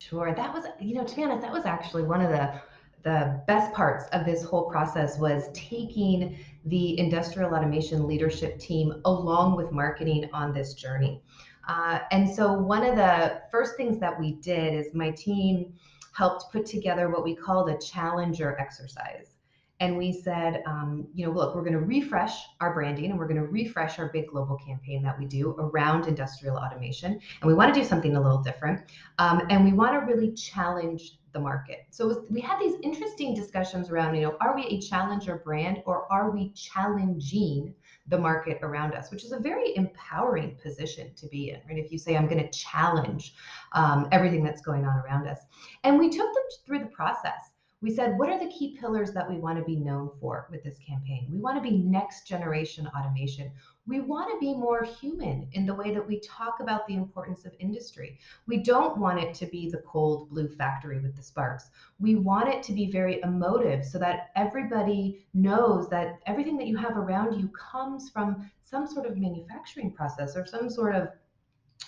Sure. 0.00 0.34
That 0.34 0.52
was, 0.52 0.64
you 0.80 0.94
know, 0.94 1.04
to 1.04 1.16
be 1.16 1.24
honest, 1.24 1.42
that 1.42 1.52
was 1.52 1.64
actually 1.64 2.02
one 2.02 2.20
of 2.20 2.30
the 2.30 2.60
the 3.04 3.42
best 3.46 3.72
parts 3.74 4.06
of 4.12 4.24
this 4.24 4.42
whole 4.42 4.70
process 4.70 5.18
was 5.18 5.50
taking 5.52 6.38
the 6.64 6.98
industrial 6.98 7.54
automation 7.54 8.06
leadership 8.06 8.58
team 8.58 8.94
along 9.04 9.56
with 9.56 9.70
marketing 9.72 10.28
on 10.32 10.54
this 10.54 10.72
journey. 10.72 11.22
Uh, 11.68 11.98
and 12.10 12.28
so 12.28 12.52
one 12.52 12.82
of 12.82 12.96
the 12.96 13.42
first 13.50 13.76
things 13.76 13.98
that 13.98 14.18
we 14.18 14.32
did 14.36 14.72
is 14.74 14.94
my 14.94 15.10
team 15.10 15.74
helped 16.12 16.50
put 16.50 16.64
together 16.64 17.10
what 17.10 17.24
we 17.24 17.34
called 17.34 17.68
a 17.68 17.78
challenger 17.78 18.56
exercise 18.58 19.33
and 19.80 19.98
we 19.98 20.12
said, 20.12 20.62
um, 20.66 21.06
you 21.14 21.26
know, 21.26 21.32
look, 21.32 21.54
we're 21.54 21.62
going 21.62 21.72
to 21.72 21.80
refresh 21.80 22.32
our 22.60 22.72
branding 22.72 23.10
and 23.10 23.18
we're 23.18 23.26
going 23.26 23.40
to 23.40 23.46
refresh 23.46 23.98
our 23.98 24.08
big 24.08 24.28
global 24.28 24.56
campaign 24.56 25.02
that 25.02 25.18
we 25.18 25.26
do 25.26 25.50
around 25.58 26.06
industrial 26.06 26.56
automation. 26.56 27.12
And 27.12 27.48
we 27.48 27.54
want 27.54 27.74
to 27.74 27.80
do 27.80 27.84
something 27.84 28.16
a 28.16 28.20
little 28.20 28.38
different. 28.38 28.82
Um, 29.18 29.42
and 29.50 29.64
we 29.64 29.72
want 29.72 29.94
to 29.94 30.06
really 30.06 30.32
challenge 30.32 31.18
the 31.32 31.40
market. 31.40 31.86
So 31.90 32.06
was, 32.06 32.18
we 32.30 32.40
had 32.40 32.60
these 32.60 32.76
interesting 32.82 33.34
discussions 33.34 33.90
around, 33.90 34.14
you 34.14 34.22
know, 34.22 34.36
are 34.40 34.54
we 34.54 34.64
a 34.66 34.80
challenger 34.80 35.42
brand 35.44 35.82
or 35.84 36.10
are 36.10 36.30
we 36.30 36.50
challenging 36.52 37.74
the 38.06 38.18
market 38.18 38.58
around 38.62 38.94
us, 38.94 39.10
which 39.10 39.24
is 39.24 39.32
a 39.32 39.40
very 39.40 39.74
empowering 39.76 40.56
position 40.62 41.12
to 41.16 41.26
be 41.26 41.50
in, 41.50 41.60
right? 41.68 41.78
If 41.84 41.90
you 41.90 41.98
say, 41.98 42.16
I'm 42.16 42.28
going 42.28 42.42
to 42.42 42.50
challenge 42.50 43.34
um, 43.72 44.06
everything 44.12 44.44
that's 44.44 44.62
going 44.62 44.84
on 44.84 44.96
around 44.98 45.26
us. 45.26 45.40
And 45.82 45.98
we 45.98 46.10
took 46.10 46.32
them 46.32 46.42
through 46.64 46.78
the 46.78 46.86
process 46.86 47.50
we 47.84 47.94
said, 47.94 48.18
what 48.18 48.30
are 48.30 48.38
the 48.38 48.50
key 48.50 48.78
pillars 48.80 49.12
that 49.12 49.28
we 49.28 49.36
want 49.36 49.58
to 49.58 49.64
be 49.64 49.76
known 49.76 50.10
for 50.18 50.48
with 50.50 50.64
this 50.64 50.78
campaign? 50.78 51.28
We 51.30 51.38
want 51.38 51.62
to 51.62 51.70
be 51.70 51.76
next 51.76 52.26
generation 52.26 52.88
automation. 52.98 53.52
We 53.86 54.00
want 54.00 54.32
to 54.32 54.38
be 54.40 54.54
more 54.54 54.84
human 54.84 55.46
in 55.52 55.66
the 55.66 55.74
way 55.74 55.92
that 55.92 56.06
we 56.08 56.18
talk 56.20 56.60
about 56.60 56.86
the 56.86 56.94
importance 56.94 57.44
of 57.44 57.52
industry. 57.58 58.18
We 58.46 58.62
don't 58.62 58.96
want 58.96 59.20
it 59.20 59.34
to 59.34 59.46
be 59.46 59.68
the 59.68 59.82
cold 59.86 60.30
blue 60.30 60.48
factory 60.48 60.98
with 60.98 61.14
the 61.14 61.22
sparks. 61.22 61.68
We 62.00 62.14
want 62.14 62.48
it 62.48 62.62
to 62.62 62.72
be 62.72 62.90
very 62.90 63.20
emotive 63.20 63.84
so 63.84 63.98
that 63.98 64.30
everybody 64.34 65.26
knows 65.34 65.90
that 65.90 66.20
everything 66.24 66.56
that 66.56 66.68
you 66.68 66.78
have 66.78 66.96
around 66.96 67.38
you 67.38 67.48
comes 67.48 68.08
from 68.08 68.50
some 68.64 68.86
sort 68.86 69.04
of 69.04 69.18
manufacturing 69.18 69.92
process 69.92 70.36
or 70.36 70.46
some 70.46 70.70
sort 70.70 70.94
of 70.94 71.08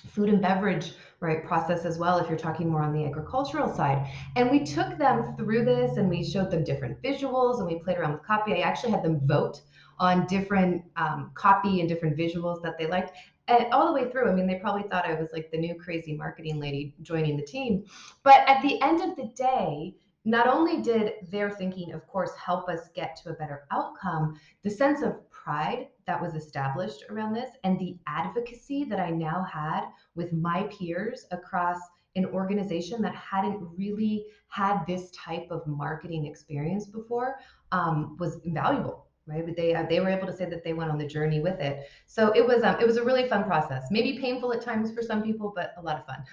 food 0.08 0.28
and 0.28 0.40
beverage 0.40 0.92
right 1.20 1.44
process 1.44 1.84
as 1.84 1.98
well 1.98 2.18
if 2.18 2.28
you're 2.28 2.38
talking 2.38 2.68
more 2.68 2.82
on 2.82 2.92
the 2.92 3.04
agricultural 3.04 3.74
side. 3.74 4.10
And 4.36 4.50
we 4.50 4.64
took 4.64 4.98
them 4.98 5.34
through 5.36 5.64
this 5.64 5.96
and 5.96 6.08
we 6.08 6.24
showed 6.24 6.50
them 6.50 6.64
different 6.64 7.00
visuals 7.02 7.58
and 7.58 7.66
we 7.66 7.78
played 7.78 7.98
around 7.98 8.12
with 8.12 8.22
copy. 8.22 8.54
I 8.54 8.60
actually 8.60 8.92
had 8.92 9.02
them 9.02 9.20
vote 9.26 9.60
on 9.98 10.26
different 10.26 10.82
um, 10.96 11.30
copy 11.34 11.80
and 11.80 11.88
different 11.88 12.16
visuals 12.16 12.62
that 12.62 12.76
they 12.78 12.86
liked 12.86 13.12
and 13.48 13.72
all 13.72 13.86
the 13.86 13.92
way 13.92 14.10
through. 14.10 14.28
I 14.28 14.34
mean 14.34 14.46
they 14.46 14.56
probably 14.56 14.82
thought 14.88 15.06
i 15.06 15.14
was 15.14 15.30
like 15.32 15.50
the 15.50 15.58
new 15.58 15.74
crazy 15.76 16.14
marketing 16.14 16.60
lady 16.60 16.94
joining 17.02 17.36
the 17.36 17.44
team. 17.44 17.84
But 18.22 18.46
at 18.48 18.60
the 18.62 18.80
end 18.82 19.00
of 19.02 19.16
the 19.16 19.30
day 19.34 19.94
not 20.24 20.48
only 20.48 20.82
did 20.82 21.12
their 21.30 21.50
thinking 21.50 21.92
of 21.92 22.06
course 22.08 22.32
help 22.34 22.68
us 22.68 22.90
get 22.94 23.16
to 23.16 23.30
a 23.30 23.34
better 23.34 23.62
outcome 23.70 24.38
the 24.64 24.70
sense 24.70 25.00
of 25.02 25.14
pride 25.30 25.86
that 26.06 26.20
was 26.20 26.34
established 26.34 27.04
around 27.10 27.32
this. 27.32 27.50
And 27.64 27.78
the 27.78 27.96
advocacy 28.06 28.84
that 28.84 29.00
I 29.00 29.10
now 29.10 29.44
had 29.44 29.86
with 30.14 30.32
my 30.32 30.64
peers 30.64 31.26
across 31.30 31.78
an 32.14 32.26
organization 32.26 33.02
that 33.02 33.14
hadn't 33.14 33.60
really 33.76 34.26
had 34.48 34.84
this 34.86 35.10
type 35.10 35.48
of 35.50 35.66
marketing 35.66 36.26
experience 36.26 36.86
before 36.86 37.36
um, 37.72 38.16
was 38.18 38.38
invaluable 38.44 39.06
right? 39.28 39.44
But 39.44 39.56
they 39.56 39.74
uh, 39.74 39.84
they 39.88 39.98
were 40.00 40.08
able 40.08 40.28
to 40.28 40.32
say 40.32 40.44
that 40.44 40.62
they 40.62 40.72
went 40.72 40.88
on 40.88 40.98
the 40.98 41.06
journey 41.06 41.40
with 41.40 41.58
it. 41.58 41.88
So 42.06 42.30
it 42.32 42.46
was 42.46 42.62
um, 42.62 42.76
it 42.80 42.86
was 42.86 42.96
a 42.96 43.02
really 43.02 43.28
fun 43.28 43.42
process. 43.44 43.88
Maybe 43.90 44.18
painful 44.18 44.52
at 44.52 44.62
times 44.62 44.92
for 44.92 45.02
some 45.02 45.20
people 45.20 45.52
but 45.54 45.74
a 45.76 45.82
lot 45.82 45.98
of 45.98 46.06
fun. 46.06 46.24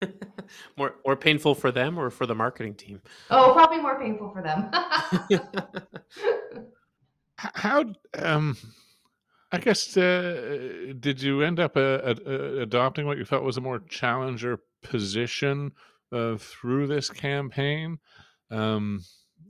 More 0.76 0.94
more 1.04 1.16
painful 1.16 1.56
for 1.56 1.72
them 1.72 1.98
or 1.98 2.08
for 2.08 2.24
the 2.24 2.34
marketing 2.34 2.74
team? 2.74 3.02
Oh 3.30 3.52
probably 3.52 3.80
more 3.80 3.98
painful 3.98 4.30
for 4.30 4.42
them 4.42 4.70
how 7.38 7.84
um 8.18 8.56
i 9.52 9.58
guess 9.58 9.96
uh, 9.96 10.92
did 10.98 11.22
you 11.22 11.42
end 11.42 11.60
up 11.60 11.76
uh, 11.76 11.80
uh, 11.80 12.58
adopting 12.60 13.06
what 13.06 13.18
you 13.18 13.24
felt 13.24 13.44
was 13.44 13.56
a 13.56 13.60
more 13.60 13.80
challenger 13.88 14.60
position 14.82 15.72
uh, 16.12 16.36
through 16.36 16.86
this 16.86 17.08
campaign 17.10 17.98
um 18.50 19.00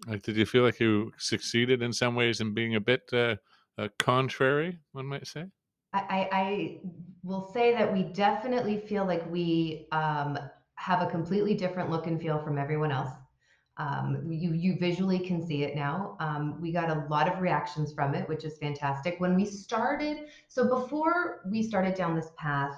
like 0.07 0.23
did 0.23 0.37
you 0.37 0.47
feel 0.47 0.63
like 0.63 0.81
you 0.81 1.11
succeeded 1.19 1.83
in 1.83 1.93
some 1.93 2.15
ways 2.15 2.41
in 2.41 2.55
being 2.55 2.75
a 2.75 2.81
bit 2.81 3.03
uh, 3.13 3.35
uh, 3.79 3.89
contrary 3.99 4.79
one 4.93 5.07
might 5.07 5.27
say 5.27 5.47
I, 5.93 6.29
I 6.33 6.81
will 7.23 7.51
say 7.53 7.73
that 7.73 7.93
we 7.93 8.03
definitely 8.03 8.79
feel 8.79 9.07
like 9.07 9.29
we 9.31 9.89
um, 9.91 10.39
have 10.75 11.03
a 11.03 11.07
completely 11.07 11.55
different 11.55 11.91
look 11.91 12.07
and 12.07 12.21
feel 12.21 12.39
from 12.39 12.59
everyone 12.59 12.93
else. 12.93 13.11
Um, 13.79 14.27
you 14.29 14.53
you 14.53 14.77
visually 14.79 15.21
can 15.21 15.47
see 15.47 15.63
it 15.63 15.77
now. 15.77 16.17
Um, 16.21 16.61
we 16.61 16.73
got 16.73 16.91
a 16.91 17.07
lot 17.09 17.33
of 17.33 17.41
reactions 17.41 17.93
from 17.93 18.15
it, 18.15 18.29
which 18.29 18.45
is 18.45 18.59
fantastic. 18.59 19.17
When 19.19 19.37
we 19.37 19.45
started, 19.45 20.27
so 20.49 20.69
before 20.69 21.43
we 21.49 21.63
started 21.63 21.95
down 21.95 22.17
this 22.17 22.31
path, 22.37 22.75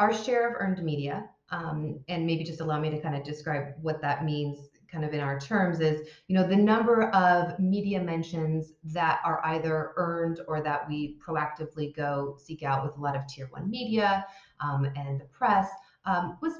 our 0.00 0.12
share 0.12 0.48
of 0.48 0.56
earned 0.58 0.82
media 0.82 1.28
um, 1.50 2.00
and 2.08 2.26
maybe 2.26 2.44
just 2.44 2.60
allow 2.60 2.80
me 2.80 2.90
to 2.90 3.00
kind 3.00 3.14
of 3.14 3.24
describe 3.24 3.74
what 3.80 4.00
that 4.00 4.24
means 4.24 4.70
kind 4.90 5.04
of 5.04 5.12
in 5.12 5.20
our 5.20 5.38
terms 5.38 5.80
is 5.80 6.08
you 6.26 6.36
know 6.36 6.46
the 6.46 6.56
number 6.56 7.10
of 7.10 7.58
media 7.60 8.00
mentions 8.00 8.72
that 8.82 9.20
are 9.24 9.40
either 9.46 9.92
earned 9.96 10.40
or 10.48 10.60
that 10.60 10.88
we 10.88 11.16
proactively 11.24 11.94
go 11.94 12.36
seek 12.38 12.62
out 12.62 12.84
with 12.84 12.96
a 12.96 13.00
lot 13.00 13.14
of 13.14 13.22
tier 13.28 13.46
one 13.50 13.70
media 13.70 14.24
um, 14.60 14.84
and 14.96 15.20
the 15.20 15.24
press 15.26 15.68
um, 16.06 16.36
was 16.42 16.54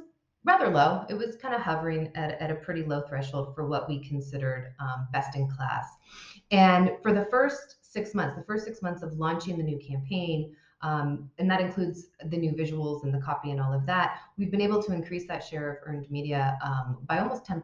rather 0.45 0.69
low 0.69 1.05
it 1.09 1.15
was 1.15 1.37
kind 1.37 1.55
of 1.55 1.61
hovering 1.61 2.11
at, 2.15 2.41
at 2.41 2.51
a 2.51 2.55
pretty 2.57 2.83
low 2.83 3.03
threshold 3.03 3.55
for 3.55 3.67
what 3.67 3.89
we 3.89 4.03
considered 4.07 4.75
um, 4.81 5.07
best 5.13 5.37
in 5.37 5.49
class 5.49 5.87
and 6.51 6.93
for 7.03 7.13
the 7.13 7.27
first 7.31 7.77
six 7.83 8.15
months 8.15 8.37
the 8.37 8.45
first 8.45 8.65
six 8.65 8.83
months 8.83 9.03
of 9.03 9.13
launching 9.15 9.57
the 9.57 9.65
new 9.65 9.79
campaign 9.79 10.55
um, 10.83 11.31
and 11.39 11.51
that 11.51 11.61
includes 11.61 12.07
the 12.27 12.37
new 12.37 12.53
visuals 12.53 13.05
and 13.05 13.13
the 13.13 13.19
copy 13.19 13.51
and 13.51 13.61
all 13.61 13.73
of 13.73 13.85
that. 13.87 14.21
We've 14.39 14.51
been 14.51 14.63
able 14.63 14.83
to 14.83 14.93
increase 14.93 15.27
that 15.29 15.45
share 15.45 15.71
of 15.71 15.77
earned 15.87 16.11
media 16.11 16.59
um, 16.65 16.99
by 17.07 17.19
almost 17.19 17.45
10%. 17.45 17.63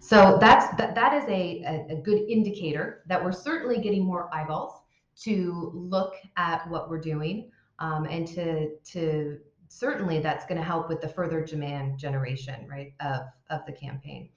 So 0.00 0.38
that's 0.40 0.76
that, 0.76 0.94
that 0.94 1.12
is 1.14 1.24
a, 1.28 1.86
a, 1.90 1.96
good 1.96 2.28
indicator 2.28 3.02
that 3.08 3.22
we're 3.22 3.32
certainly 3.32 3.80
getting 3.80 4.04
more 4.04 4.32
eyeballs 4.32 4.82
to 5.22 5.72
look 5.74 6.14
at 6.36 6.68
what 6.70 6.88
we're 6.88 7.00
doing 7.00 7.50
um, 7.80 8.04
and 8.04 8.26
to 8.28 8.76
to 8.92 9.38
certainly 9.78 10.20
that's 10.20 10.44
going 10.46 10.58
to 10.58 10.64
help 10.64 10.88
with 10.88 11.00
the 11.00 11.08
further 11.08 11.44
demand 11.44 11.98
generation 11.98 12.66
right 12.68 12.92
of 13.00 13.22
of 13.50 13.64
the 13.66 13.72
campaign. 13.72 14.28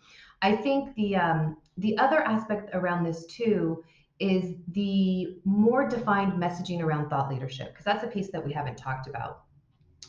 I 0.42 0.56
think 0.56 0.96
the 0.96 1.15
um, 1.15 1.58
the 1.77 1.98
other 1.98 2.22
aspect 2.22 2.70
around 2.74 3.04
this 3.04 3.25
too 3.25 3.84
is 4.20 4.56
the 4.70 5.39
more 5.44 5.88
defined 5.88 6.34
messaging 6.34 6.82
around 6.82 7.10
thought 7.10 7.30
leadership 7.30 7.72
because 7.72 7.86
that's 7.86 8.04
a 8.04 8.08
piece 8.08 8.30
that 8.32 8.46
we 8.46 8.54
haven't 8.54 8.77
talked 8.77 9.08
about. 9.08 9.42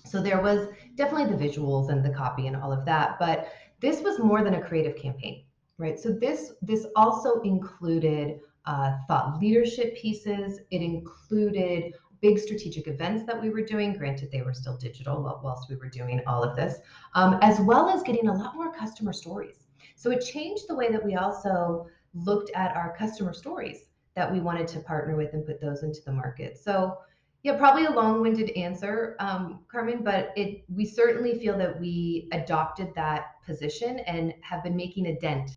So 0.04 0.22
there 0.22 0.40
was 0.40 0.68
definitely 0.94 1.36
the 1.36 1.44
visuals 1.44 1.90
and 1.90 2.04
the 2.04 2.10
copy 2.10 2.46
and 2.46 2.56
all 2.56 2.72
of 2.72 2.84
that 2.84 3.18
but 3.18 3.48
this 3.80 4.00
was 4.02 4.18
more 4.20 4.44
than 4.44 4.54
a 4.54 4.62
creative 4.62 4.96
campaign 4.96 5.42
right? 5.78 5.98
So 5.98 6.10
this 6.10 6.52
this 6.62 6.86
also 6.96 7.40
included 7.40 8.40
uh, 8.66 8.96
thought 9.06 9.38
leadership 9.40 9.96
pieces. 9.96 10.60
It 10.70 10.82
included 10.82 11.94
big 12.20 12.38
strategic 12.38 12.86
events 12.86 13.24
that 13.24 13.40
we 13.40 13.50
were 13.50 13.62
doing 13.62 13.92
granted 13.92 14.30
they 14.30 14.42
were 14.42 14.54
still 14.54 14.76
digital 14.76 15.40
whilst 15.42 15.68
we 15.68 15.76
were 15.76 15.88
doing 15.88 16.20
all 16.26 16.42
of 16.42 16.56
this 16.56 16.76
um, 17.14 17.38
as 17.42 17.60
well 17.60 17.88
as 17.88 18.02
getting 18.02 18.28
a 18.28 18.32
lot 18.32 18.54
more 18.54 18.72
customer 18.72 19.12
stories 19.12 19.66
so 19.96 20.10
it 20.10 20.20
changed 20.20 20.64
the 20.68 20.74
way 20.74 20.90
that 20.90 21.04
we 21.04 21.16
also 21.16 21.86
looked 22.14 22.50
at 22.54 22.74
our 22.76 22.96
customer 22.96 23.32
stories 23.32 23.84
that 24.14 24.30
we 24.30 24.40
wanted 24.40 24.66
to 24.68 24.80
partner 24.80 25.16
with 25.16 25.34
and 25.34 25.44
put 25.44 25.60
those 25.60 25.82
into 25.82 26.00
the 26.04 26.12
market. 26.12 26.58
So 26.58 26.98
yeah, 27.42 27.56
probably 27.56 27.84
a 27.84 27.90
long-winded 27.90 28.50
answer, 28.50 29.14
um, 29.20 29.60
Carmen, 29.70 30.02
but 30.02 30.32
it 30.36 30.64
we 30.74 30.84
certainly 30.84 31.38
feel 31.38 31.56
that 31.58 31.78
we 31.78 32.28
adopted 32.32 32.92
that 32.96 33.42
position 33.44 34.00
and 34.00 34.34
have 34.40 34.64
been 34.64 34.74
making 34.74 35.06
a 35.06 35.18
dent 35.20 35.56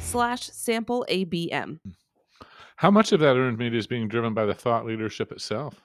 slash 0.01 0.43
sample 0.43 1.05
ABM. 1.09 1.79
How 2.75 2.91
much 2.91 3.11
of 3.11 3.19
that 3.19 3.37
earned 3.37 3.57
media 3.57 3.79
is 3.79 3.87
being 3.87 4.07
driven 4.07 4.33
by 4.33 4.45
the 4.45 4.53
thought 4.53 4.85
leadership 4.85 5.31
itself? 5.31 5.81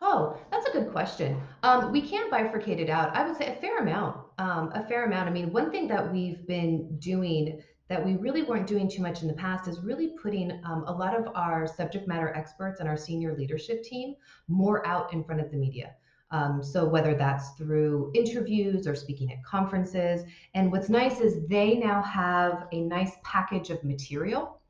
Oh, 0.00 0.38
that's 0.50 0.68
a 0.68 0.72
good 0.72 0.90
question. 0.90 1.40
Um, 1.62 1.92
we 1.92 2.02
can 2.02 2.30
bifurcate 2.30 2.78
it 2.78 2.90
out. 2.90 3.14
I 3.14 3.26
would 3.26 3.36
say 3.36 3.54
a 3.54 3.60
fair 3.60 3.78
amount. 3.78 4.18
Um, 4.38 4.70
a 4.74 4.86
fair 4.86 5.06
amount. 5.06 5.28
I 5.28 5.32
mean, 5.32 5.52
one 5.52 5.70
thing 5.70 5.88
that 5.88 6.12
we've 6.12 6.46
been 6.46 6.98
doing 6.98 7.62
that 7.88 8.04
we 8.04 8.16
really 8.16 8.42
weren't 8.42 8.66
doing 8.66 8.88
too 8.88 9.02
much 9.02 9.22
in 9.22 9.28
the 9.28 9.34
past 9.34 9.68
is 9.68 9.80
really 9.80 10.14
putting 10.22 10.50
um, 10.64 10.84
a 10.86 10.92
lot 10.92 11.14
of 11.14 11.28
our 11.34 11.66
subject 11.66 12.08
matter 12.08 12.34
experts 12.34 12.80
and 12.80 12.88
our 12.88 12.96
senior 12.96 13.36
leadership 13.36 13.82
team 13.82 14.14
more 14.48 14.86
out 14.86 15.12
in 15.12 15.22
front 15.22 15.40
of 15.40 15.50
the 15.50 15.56
media. 15.56 15.94
Um, 16.34 16.64
so 16.64 16.84
whether 16.84 17.14
that's 17.14 17.50
through 17.50 18.10
interviews 18.12 18.88
or 18.88 18.96
speaking 18.96 19.30
at 19.32 19.44
conferences, 19.44 20.24
and 20.54 20.72
what's 20.72 20.88
nice 20.88 21.20
is 21.20 21.46
they 21.46 21.76
now 21.76 22.02
have 22.02 22.66
a 22.72 22.80
nice 22.80 23.12
package 23.22 23.70
of 23.70 23.84
material 23.84 24.60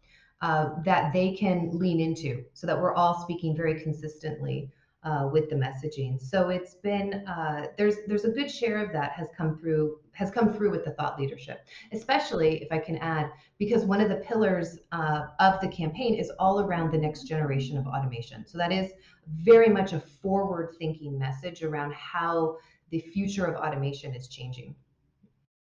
uh, 0.43 0.69
that 0.85 1.15
they 1.15 1.35
can 1.35 1.71
lean 1.73 2.01
into, 2.01 2.45
so 2.53 2.67
that 2.67 2.79
we're 2.79 2.93
all 2.93 3.23
speaking 3.23 3.57
very 3.57 3.81
consistently 3.81 4.71
uh, 5.05 5.29
with 5.31 5.51
the 5.51 5.57
messaging. 5.57 6.21
So 6.21 6.49
it's 6.49 6.75
been 6.75 7.27
uh, 7.27 7.69
there's 7.77 7.97
there's 8.07 8.25
a 8.25 8.31
good 8.31 8.51
share 8.51 8.85
of 8.85 8.93
that 8.93 9.13
has 9.13 9.29
come 9.37 9.59
through 9.59 9.99
has 10.13 10.31
come 10.31 10.53
through 10.53 10.71
with 10.71 10.85
the 10.85 10.93
thought 10.93 11.19
leadership, 11.19 11.67
especially 11.93 12.63
if 12.63 12.71
I 12.71 12.79
can 12.79 12.97
add, 12.99 13.31
because 13.59 13.85
one 13.85 14.01
of 14.01 14.09
the 14.09 14.17
pillars 14.17 14.79
uh, 14.93 15.27
of 15.41 15.61
the 15.61 15.69
campaign 15.69 16.15
is 16.15 16.31
all 16.39 16.61
around 16.61 16.93
the 16.93 16.99
next 16.99 17.25
generation 17.25 17.77
of 17.77 17.87
automation. 17.87 18.47
So 18.47 18.57
that 18.59 18.73
is 18.73 18.93
very 19.27 19.69
much 19.69 19.93
a 19.93 20.01
forward-thinking 20.01 21.19
message 21.19 21.63
around 21.63 21.95
how 21.95 22.59
the 22.91 23.01
future 23.01 23.47
of 23.47 23.57
automation 23.57 24.15
is 24.15 24.29
changing. 24.29 24.75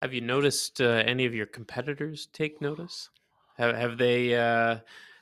Have 0.02 0.14
you 0.14 0.22
noticed 0.22 0.82
uh, 0.82 1.04
any 1.06 1.26
of 1.26 1.36
your 1.36 1.46
competitors 1.46 2.28
take 2.32 2.62
notice? 2.62 3.10
Have, 3.58 3.76
have 3.76 3.98
they 3.98 4.36
uh, 4.36 4.78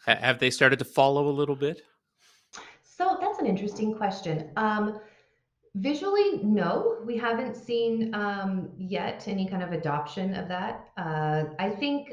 have 0.06 0.39
they 0.39 0.49
started 0.49 0.80
to 0.80 0.86
follow 0.86 1.27
a 1.27 1.30
little 1.30 1.56
bit? 1.56 1.82
So 2.97 3.15
that's 3.21 3.38
an 3.38 3.45
interesting 3.45 3.93
question. 3.93 4.49
Um, 4.57 4.99
visually, 5.75 6.39
no, 6.41 6.97
we 7.05 7.15
haven't 7.15 7.55
seen 7.55 8.12
um, 8.15 8.69
yet 8.75 9.23
any 9.27 9.47
kind 9.47 9.62
of 9.62 9.71
adoption 9.71 10.33
of 10.33 10.47
that. 10.47 10.89
Uh, 10.97 11.43
I 11.60 11.69
think, 11.69 12.12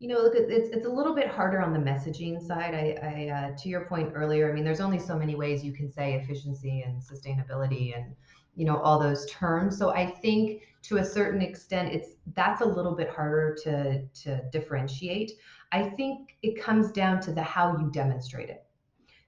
you 0.00 0.08
know, 0.08 0.18
look, 0.18 0.34
it's 0.36 0.68
it's 0.68 0.84
a 0.84 0.90
little 0.90 1.14
bit 1.14 1.28
harder 1.28 1.62
on 1.62 1.72
the 1.72 1.78
messaging 1.78 2.46
side. 2.46 2.74
I, 2.74 2.98
I 3.02 3.28
uh, 3.30 3.56
to 3.56 3.70
your 3.70 3.86
point 3.86 4.10
earlier, 4.14 4.50
I 4.50 4.54
mean, 4.54 4.64
there's 4.64 4.82
only 4.82 4.98
so 4.98 5.16
many 5.16 5.34
ways 5.34 5.64
you 5.64 5.72
can 5.72 5.90
say 5.90 6.12
efficiency 6.16 6.82
and 6.82 7.00
sustainability 7.00 7.96
and 7.96 8.14
you 8.54 8.66
know 8.66 8.76
all 8.82 8.98
those 8.98 9.24
terms. 9.30 9.78
So 9.78 9.94
I 9.94 10.10
think 10.10 10.60
to 10.82 10.98
a 10.98 11.04
certain 11.04 11.40
extent, 11.40 11.94
it's 11.94 12.16
that's 12.34 12.60
a 12.60 12.66
little 12.66 12.94
bit 12.94 13.08
harder 13.08 13.56
to 13.64 14.06
to 14.24 14.42
differentiate. 14.52 15.32
I 15.72 15.84
think 15.84 16.36
it 16.42 16.60
comes 16.60 16.92
down 16.92 17.22
to 17.22 17.32
the 17.32 17.42
how 17.42 17.78
you 17.78 17.90
demonstrate 17.90 18.50
it. 18.50 18.67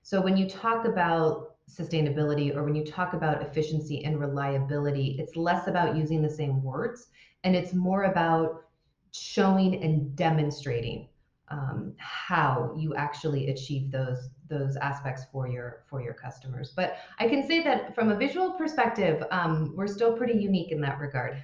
So 0.02 0.20
when 0.20 0.36
you 0.36 0.48
talk 0.48 0.86
about 0.86 1.54
sustainability 1.70 2.54
or 2.54 2.64
when 2.64 2.74
you 2.74 2.84
talk 2.84 3.12
about 3.12 3.42
efficiency 3.42 4.04
and 4.04 4.18
reliability, 4.18 5.16
it's 5.18 5.36
less 5.36 5.68
about 5.68 5.96
using 5.96 6.22
the 6.22 6.30
same 6.30 6.62
words 6.62 7.08
and 7.44 7.54
it's 7.54 7.72
more 7.72 8.04
about 8.04 8.64
showing 9.12 9.82
and 9.82 10.14
demonstrating 10.16 11.08
um, 11.48 11.94
how 11.98 12.74
you 12.76 12.94
actually 12.94 13.50
achieve 13.50 13.90
those 13.90 14.30
those 14.48 14.76
aspects 14.76 15.24
for 15.32 15.48
your 15.48 15.82
for 15.88 16.00
your 16.00 16.14
customers. 16.14 16.72
But 16.74 16.96
I 17.18 17.28
can 17.28 17.46
say 17.46 17.62
that 17.64 17.94
from 17.94 18.10
a 18.10 18.16
visual 18.16 18.52
perspective, 18.52 19.24
um, 19.30 19.72
we're 19.76 19.88
still 19.88 20.16
pretty 20.16 20.38
unique 20.38 20.70
in 20.70 20.80
that 20.82 20.98
regard. 20.98 21.42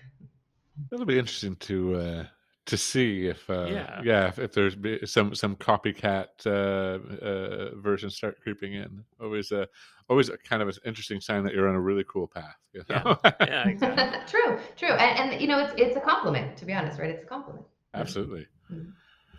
It'll 0.92 1.07
be 1.07 1.19
interesting 1.19 1.57
to 1.57 1.97
uh, 1.97 2.25
to 2.67 2.77
see 2.77 3.27
if 3.29 3.49
uh, 3.49 3.67
Yeah. 3.67 4.01
yeah 4.05 4.29
if, 4.29 4.39
if 4.39 4.53
there's 4.53 4.77
some 5.11 5.35
some 5.35 5.57
copycat 5.57 6.27
uh, 6.47 6.99
uh, 7.25 7.75
versions 7.77 8.17
start 8.17 8.41
creeping 8.43 8.75
in. 8.75 9.05
Always 9.21 9.53
a 9.53 9.67
always 10.09 10.29
a 10.29 10.37
kind 10.39 10.63
of 10.63 10.69
an 10.69 10.75
interesting 10.85 11.21
sign 11.21 11.43
that 11.45 11.55
you're 11.55 11.69
on 11.69 11.75
a 11.75 11.81
really 11.81 12.05
cool 12.09 12.27
path. 12.27 12.57
You 12.73 12.83
know? 12.89 13.19
Yeah, 13.41 13.67
exactly. 13.69 14.21
true, 14.29 14.59
true, 14.77 14.89
and, 14.91 15.33
and 15.33 15.41
you 15.41 15.49
know 15.49 15.59
it's 15.61 15.75
it's 15.77 15.97
a 15.97 16.01
compliment 16.01 16.57
to 16.59 16.65
be 16.65 16.73
honest, 16.75 16.99
right? 16.99 17.11
It's 17.11 17.23
a 17.23 17.27
compliment. 17.27 17.65
Absolutely. 17.95 18.47
Yeah, 18.71 18.79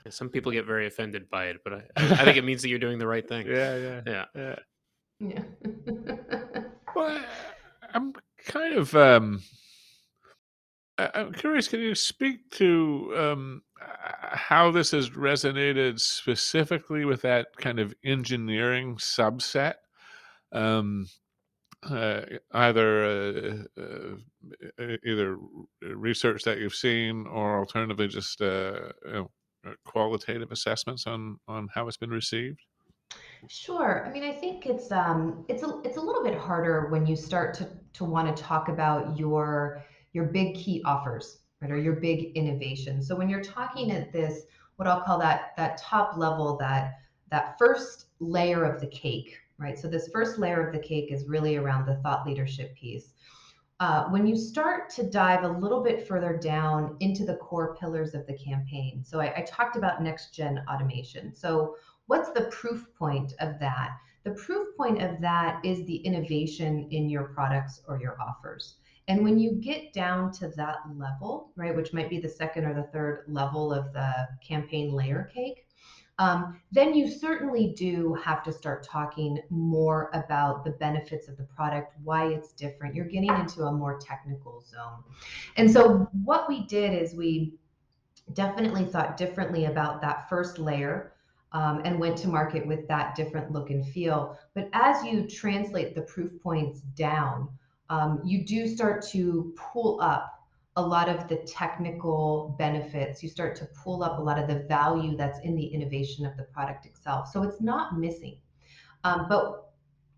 Some 0.09 0.29
people 0.29 0.51
get 0.51 0.65
very 0.65 0.87
offended 0.87 1.29
by 1.29 1.45
it, 1.47 1.57
but 1.63 1.73
I, 1.73 1.81
I 1.97 2.23
think 2.25 2.37
it 2.37 2.43
means 2.43 2.61
that 2.63 2.69
you're 2.69 2.79
doing 2.79 2.97
the 2.97 3.07
right 3.07 3.27
thing. 3.33 3.45
Yeah, 3.47 3.75
yeah, 3.75 4.01
Yeah. 4.05 4.25
yeah. 4.35 4.55
Yeah. 5.19 5.43
Well, 6.95 7.07
I- 7.09 7.25
I'm 7.93 8.13
kind 8.45 8.73
of 8.75 8.95
um, 8.95 9.41
I'm 10.97 11.33
curious. 11.33 11.67
Can 11.67 11.79
you 11.79 11.93
speak 11.93 12.49
to 12.51 13.13
um, 13.15 13.61
how 13.79 14.71
this 14.71 14.91
has 14.91 15.11
resonated 15.11 15.99
specifically 15.99 17.05
with 17.05 17.21
that 17.21 17.55
kind 17.57 17.79
of 17.79 17.93
engineering 18.03 18.95
subset? 18.95 19.75
Um, 20.51 21.07
uh, 21.83 22.21
either 22.53 23.05
uh, 23.05 23.81
uh, 23.81 24.95
either 25.05 25.37
research 25.81 26.43
that 26.43 26.59
you've 26.59 26.73
seen, 26.73 27.27
or 27.27 27.59
alternatively, 27.59 28.07
just 28.07 28.41
uh, 28.41 28.89
you 29.05 29.11
know, 29.11 29.31
uh, 29.67 29.73
qualitative 29.85 30.51
assessments 30.51 31.05
on 31.05 31.39
on 31.47 31.67
how 31.73 31.87
it's 31.87 31.97
been 31.97 32.09
received. 32.09 32.59
Sure. 33.47 34.05
I 34.05 34.11
mean, 34.11 34.23
I 34.23 34.33
think 34.33 34.65
it's 34.65 34.91
um 34.91 35.45
it's 35.47 35.63
a 35.63 35.81
it's 35.83 35.97
a 35.97 36.01
little 36.01 36.23
bit 36.23 36.37
harder 36.37 36.87
when 36.89 37.05
you 37.05 37.15
start 37.15 37.53
to 37.55 37.69
to 37.93 38.03
want 38.03 38.35
to 38.35 38.43
talk 38.43 38.69
about 38.69 39.17
your 39.17 39.83
your 40.17 40.25
big 40.25 40.55
key 40.55 40.81
offers, 40.83 41.41
right, 41.61 41.69
or 41.69 41.77
your 41.77 41.97
big 41.97 42.35
innovation. 42.35 43.03
So 43.03 43.15
when 43.15 43.29
you're 43.29 43.43
talking 43.43 43.91
at 43.91 44.11
this, 44.11 44.45
what 44.77 44.87
I'll 44.87 45.01
call 45.01 45.19
that 45.19 45.53
that 45.57 45.77
top 45.77 46.17
level, 46.17 46.57
that 46.57 46.95
that 47.29 47.55
first 47.59 48.07
layer 48.19 48.63
of 48.63 48.81
the 48.81 48.87
cake, 48.87 49.37
right? 49.59 49.77
So 49.77 49.87
this 49.87 50.09
first 50.11 50.39
layer 50.39 50.65
of 50.65 50.73
the 50.73 50.79
cake 50.79 51.11
is 51.11 51.27
really 51.27 51.55
around 51.55 51.85
the 51.85 51.97
thought 51.97 52.25
leadership 52.25 52.75
piece. 52.75 53.13
Uh, 53.79 54.05
when 54.05 54.25
you 54.25 54.35
start 54.35 54.89
to 54.89 55.03
dive 55.03 55.43
a 55.43 55.57
little 55.63 55.83
bit 55.83 56.07
further 56.07 56.35
down 56.35 56.97
into 56.99 57.23
the 57.23 57.35
core 57.35 57.75
pillars 57.79 58.15
of 58.15 58.25
the 58.25 58.33
campaign, 58.33 59.03
so 59.05 59.19
I, 59.19 59.31
I 59.37 59.41
talked 59.41 59.75
about 59.75 60.01
next 60.01 60.33
gen 60.33 60.63
automation. 60.67 61.35
So 61.35 61.75
what's 62.07 62.31
the 62.31 62.45
proof 62.45 62.87
point 62.97 63.33
of 63.39 63.59
that? 63.59 63.91
The 64.23 64.31
proof 64.31 64.75
point 64.75 64.99
of 65.03 65.21
that 65.21 65.63
is 65.63 65.85
the 65.85 65.97
innovation 65.97 66.87
in 66.89 67.07
your 67.07 67.25
products 67.25 67.81
or 67.87 68.01
your 68.01 68.17
offers. 68.19 68.77
And 69.07 69.23
when 69.23 69.39
you 69.39 69.53
get 69.53 69.93
down 69.93 70.31
to 70.33 70.49
that 70.49 70.77
level, 70.95 71.51
right, 71.55 71.75
which 71.75 71.93
might 71.93 72.09
be 72.09 72.19
the 72.19 72.29
second 72.29 72.65
or 72.65 72.73
the 72.73 72.89
third 72.91 73.23
level 73.27 73.73
of 73.73 73.93
the 73.93 74.27
campaign 74.45 74.91
layer 74.91 75.29
cake, 75.33 75.67
um, 76.19 76.59
then 76.71 76.95
you 76.95 77.09
certainly 77.09 77.73
do 77.77 78.15
have 78.15 78.43
to 78.43 78.51
start 78.51 78.83
talking 78.83 79.39
more 79.49 80.09
about 80.13 80.65
the 80.65 80.71
benefits 80.71 81.27
of 81.27 81.37
the 81.37 81.43
product, 81.43 81.93
why 82.03 82.27
it's 82.27 82.53
different. 82.53 82.95
You're 82.95 83.05
getting 83.05 83.29
into 83.29 83.63
a 83.63 83.71
more 83.71 83.99
technical 83.99 84.61
zone. 84.61 85.03
And 85.57 85.69
so, 85.69 86.09
what 86.23 86.49
we 86.49 86.65
did 86.65 86.99
is 86.99 87.13
we 87.13 87.53
definitely 88.33 88.83
thought 88.83 89.15
differently 89.15 89.65
about 89.65 90.01
that 90.01 90.27
first 90.27 90.57
layer 90.57 91.13
um, 91.51 91.81
and 91.85 91.99
went 91.99 92.17
to 92.17 92.27
market 92.27 92.65
with 92.65 92.87
that 92.87 93.15
different 93.15 93.51
look 93.51 93.69
and 93.69 93.87
feel. 93.87 94.37
But 94.55 94.69
as 94.73 95.05
you 95.05 95.27
translate 95.27 95.93
the 95.93 96.01
proof 96.01 96.31
points 96.41 96.81
down, 96.95 97.47
um, 97.89 98.21
you 98.25 98.45
do 98.45 98.67
start 98.67 99.05
to 99.09 99.53
pull 99.55 99.99
up 100.01 100.33
a 100.75 100.81
lot 100.81 101.09
of 101.09 101.27
the 101.27 101.37
technical 101.37 102.55
benefits. 102.59 103.23
You 103.23 103.29
start 103.29 103.55
to 103.57 103.65
pull 103.83 104.03
up 104.03 104.19
a 104.19 104.21
lot 104.21 104.37
of 104.37 104.47
the 104.47 104.65
value 104.67 105.17
that's 105.17 105.39
in 105.39 105.55
the 105.55 105.65
innovation 105.65 106.25
of 106.25 106.37
the 106.37 106.43
product 106.43 106.85
itself. 106.85 107.29
So 107.31 107.41
it's 107.43 107.61
not 107.61 107.97
missing. 107.97 108.37
Um, 109.03 109.25
but 109.27 109.71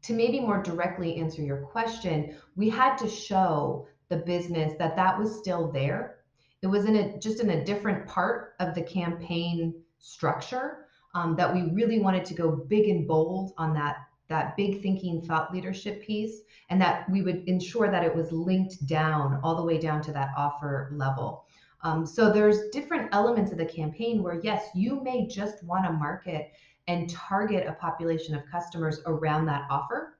to 0.03 0.13
maybe 0.13 0.39
more 0.39 0.61
directly 0.61 1.17
answer 1.17 1.41
your 1.41 1.61
question, 1.61 2.35
we 2.55 2.69
had 2.69 2.97
to 2.97 3.07
show 3.07 3.87
the 4.09 4.17
business 4.17 4.73
that 4.79 4.95
that 4.95 5.17
was 5.17 5.39
still 5.39 5.71
there. 5.71 6.17
It 6.61 6.67
was 6.67 6.85
in 6.85 6.95
a 6.95 7.17
just 7.19 7.39
in 7.39 7.51
a 7.51 7.63
different 7.63 8.05
part 8.07 8.55
of 8.59 8.75
the 8.75 8.81
campaign 8.81 9.73
structure 9.99 10.87
um, 11.13 11.35
that 11.37 11.53
we 11.53 11.71
really 11.71 11.99
wanted 11.99 12.25
to 12.25 12.33
go 12.33 12.51
big 12.51 12.89
and 12.89 13.07
bold 13.07 13.53
on 13.57 13.73
that 13.75 13.97
that 14.29 14.55
big 14.55 14.81
thinking 14.81 15.21
thought 15.21 15.53
leadership 15.53 16.01
piece 16.01 16.41
and 16.69 16.79
that 16.79 17.09
we 17.09 17.21
would 17.21 17.43
ensure 17.47 17.91
that 17.91 18.03
it 18.03 18.15
was 18.15 18.31
linked 18.31 18.85
down 18.85 19.39
all 19.43 19.55
the 19.55 19.63
way 19.63 19.77
down 19.77 20.01
to 20.01 20.11
that 20.11 20.29
offer 20.37 20.89
level 20.93 21.45
um, 21.81 22.05
so 22.05 22.31
there's 22.31 22.69
different 22.71 23.09
elements 23.11 23.51
of 23.51 23.57
the 23.57 23.65
campaign 23.65 24.23
where 24.23 24.39
yes 24.41 24.67
you 24.73 25.03
may 25.03 25.27
just 25.27 25.63
want 25.63 25.85
to 25.85 25.91
market 25.91 26.51
and 26.87 27.09
target 27.09 27.67
a 27.67 27.73
population 27.73 28.33
of 28.35 28.43
customers 28.49 28.99
around 29.05 29.45
that 29.45 29.65
offer 29.69 30.17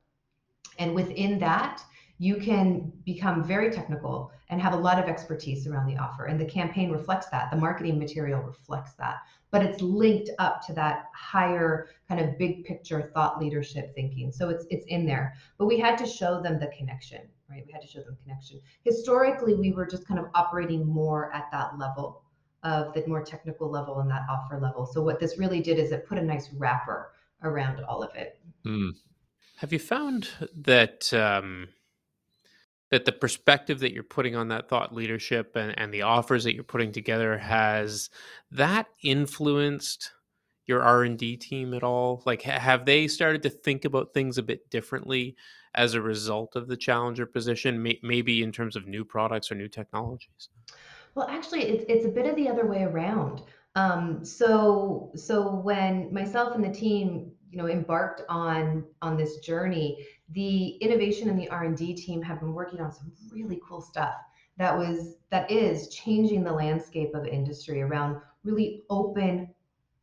and 0.78 0.94
within 0.94 1.40
that 1.40 1.84
you 2.20 2.36
can 2.36 2.92
become 3.06 3.44
very 3.44 3.72
technical 3.72 4.32
and 4.50 4.62
have 4.62 4.74
a 4.74 4.78
lot 4.78 5.00
of 5.00 5.06
expertise 5.06 5.66
around 5.66 5.88
the 5.88 5.98
offer. 5.98 6.26
And 6.26 6.40
the 6.40 6.46
campaign 6.46 6.92
reflects 6.92 7.28
that. 7.28 7.50
The 7.50 7.58
marketing 7.58 7.98
material 7.98 8.42
reflects 8.42 8.94
that. 8.96 9.20
But 9.52 9.64
it's 9.64 9.82
linked 9.82 10.30
up 10.38 10.66
to 10.68 10.74
that 10.74 11.06
higher 11.14 11.88
kind 12.08 12.22
of 12.22 12.38
big 12.38 12.66
picture 12.66 13.12
thought 13.14 13.40
leadership 13.40 13.94
thinking. 13.96 14.32
So 14.32 14.50
it's 14.50 14.66
it's 14.70 14.86
in 14.88 15.06
there. 15.06 15.34
But 15.58 15.66
we 15.66 15.80
had 15.80 15.98
to 15.98 16.06
show 16.06 16.42
them 16.42 16.60
the 16.60 16.68
connection, 16.68 17.22
right? 17.50 17.64
We 17.66 17.74
had 17.74 17.82
to 17.82 17.88
show 17.88 18.02
them 18.02 18.18
connection. 18.24 18.62
Historically, 18.84 19.56
we 19.56 19.72
were 19.72 19.88
just 19.88 20.08
kind 20.08 20.20
of 20.20 20.28
operating 20.36 20.86
more 20.86 21.34
at 21.34 21.46
that 21.52 21.78
level 21.80 22.24
of 22.64 22.94
the 22.94 23.06
more 23.08 23.24
technical 23.24 23.70
level 23.70 24.00
and 24.00 24.10
that 24.12 24.24
offer 24.30 24.60
level. 24.60 24.86
So 24.86 25.02
what 25.02 25.20
this 25.20 25.38
really 25.38 25.62
did 25.62 25.80
is 25.80 25.92
it 25.92 26.08
put 26.08 26.18
a 26.18 26.22
nice 26.22 26.50
wrapper 26.54 27.12
around 27.44 27.80
all 27.86 28.04
of 28.04 28.14
it. 28.16 28.40
Mm. 28.66 28.92
Have 29.58 29.74
you 29.74 29.80
found 29.80 30.30
that 30.56 31.14
um, 31.14 31.70
that 32.92 33.06
the 33.06 33.12
perspective 33.12 33.80
that 33.80 33.94
you're 33.94 34.04
putting 34.04 34.36
on 34.36 34.48
that 34.48 34.68
thought 34.68 34.94
leadership 34.94 35.56
and, 35.56 35.78
and 35.78 35.94
the 35.94 36.02
offers 36.02 36.44
that 36.44 36.56
you're 36.56 36.64
putting 36.64 36.92
together 36.92 37.38
has 37.38 38.10
that 38.52 38.88
influenced 39.04 40.12
your 40.66 40.82
r&d 40.84 41.38
team 41.38 41.74
at 41.74 41.84
all 41.84 42.22
like 42.26 42.44
ha- 42.44 42.60
have 42.60 42.86
they 42.86 43.08
started 43.08 43.42
to 43.44 43.50
think 43.50 43.86
about 43.86 44.14
things 44.14 44.38
a 44.38 44.44
bit 44.44 44.70
differently 44.70 45.36
as 45.76 45.94
a 45.94 46.02
result 46.02 46.56
of 46.56 46.68
the 46.68 46.78
challenger 46.78 47.26
position 47.26 47.82
may- 47.82 48.00
maybe 48.04 48.44
in 48.44 48.52
terms 48.52 48.76
of 48.76 48.88
new 48.88 49.04
products 49.04 49.52
or 49.52 49.56
new 49.56 49.68
technologies 49.68 50.50
Well, 51.16 51.28
actually, 51.28 51.64
it's 51.64 51.86
it's 51.90 52.06
a 52.06 52.10
bit 52.10 52.26
of 52.26 52.36
the 52.36 52.48
other 52.48 52.66
way 52.66 52.84
around. 52.84 53.42
Um, 53.76 54.24
so 54.24 55.12
so 55.16 55.56
when 55.56 56.14
myself 56.14 56.56
and 56.56 56.64
the 56.64 56.74
team, 56.74 57.32
you 57.50 57.58
know, 57.58 57.68
embarked 57.68 58.22
on 58.30 58.86
on 59.02 59.18
this 59.18 59.38
journey, 59.40 60.06
the 60.32 60.70
innovation 60.78 61.30
and 61.30 61.40
the 61.40 61.50
R 61.50 61.64
and 61.64 61.78
D 61.78 61.94
team 61.94 62.22
have 62.22 62.40
been 62.40 62.54
working 62.54 62.82
on 62.82 62.92
some 62.92 63.12
really 63.32 63.60
cool 63.68 63.82
stuff 63.82 64.16
that 64.60 64.78
was 64.78 65.16
that 65.32 65.50
is 65.50 65.88
changing 65.88 66.44
the 66.44 66.52
landscape 66.52 67.16
of 67.16 67.26
industry 67.26 67.82
around 67.82 68.22
really 68.44 68.84
open 68.90 69.50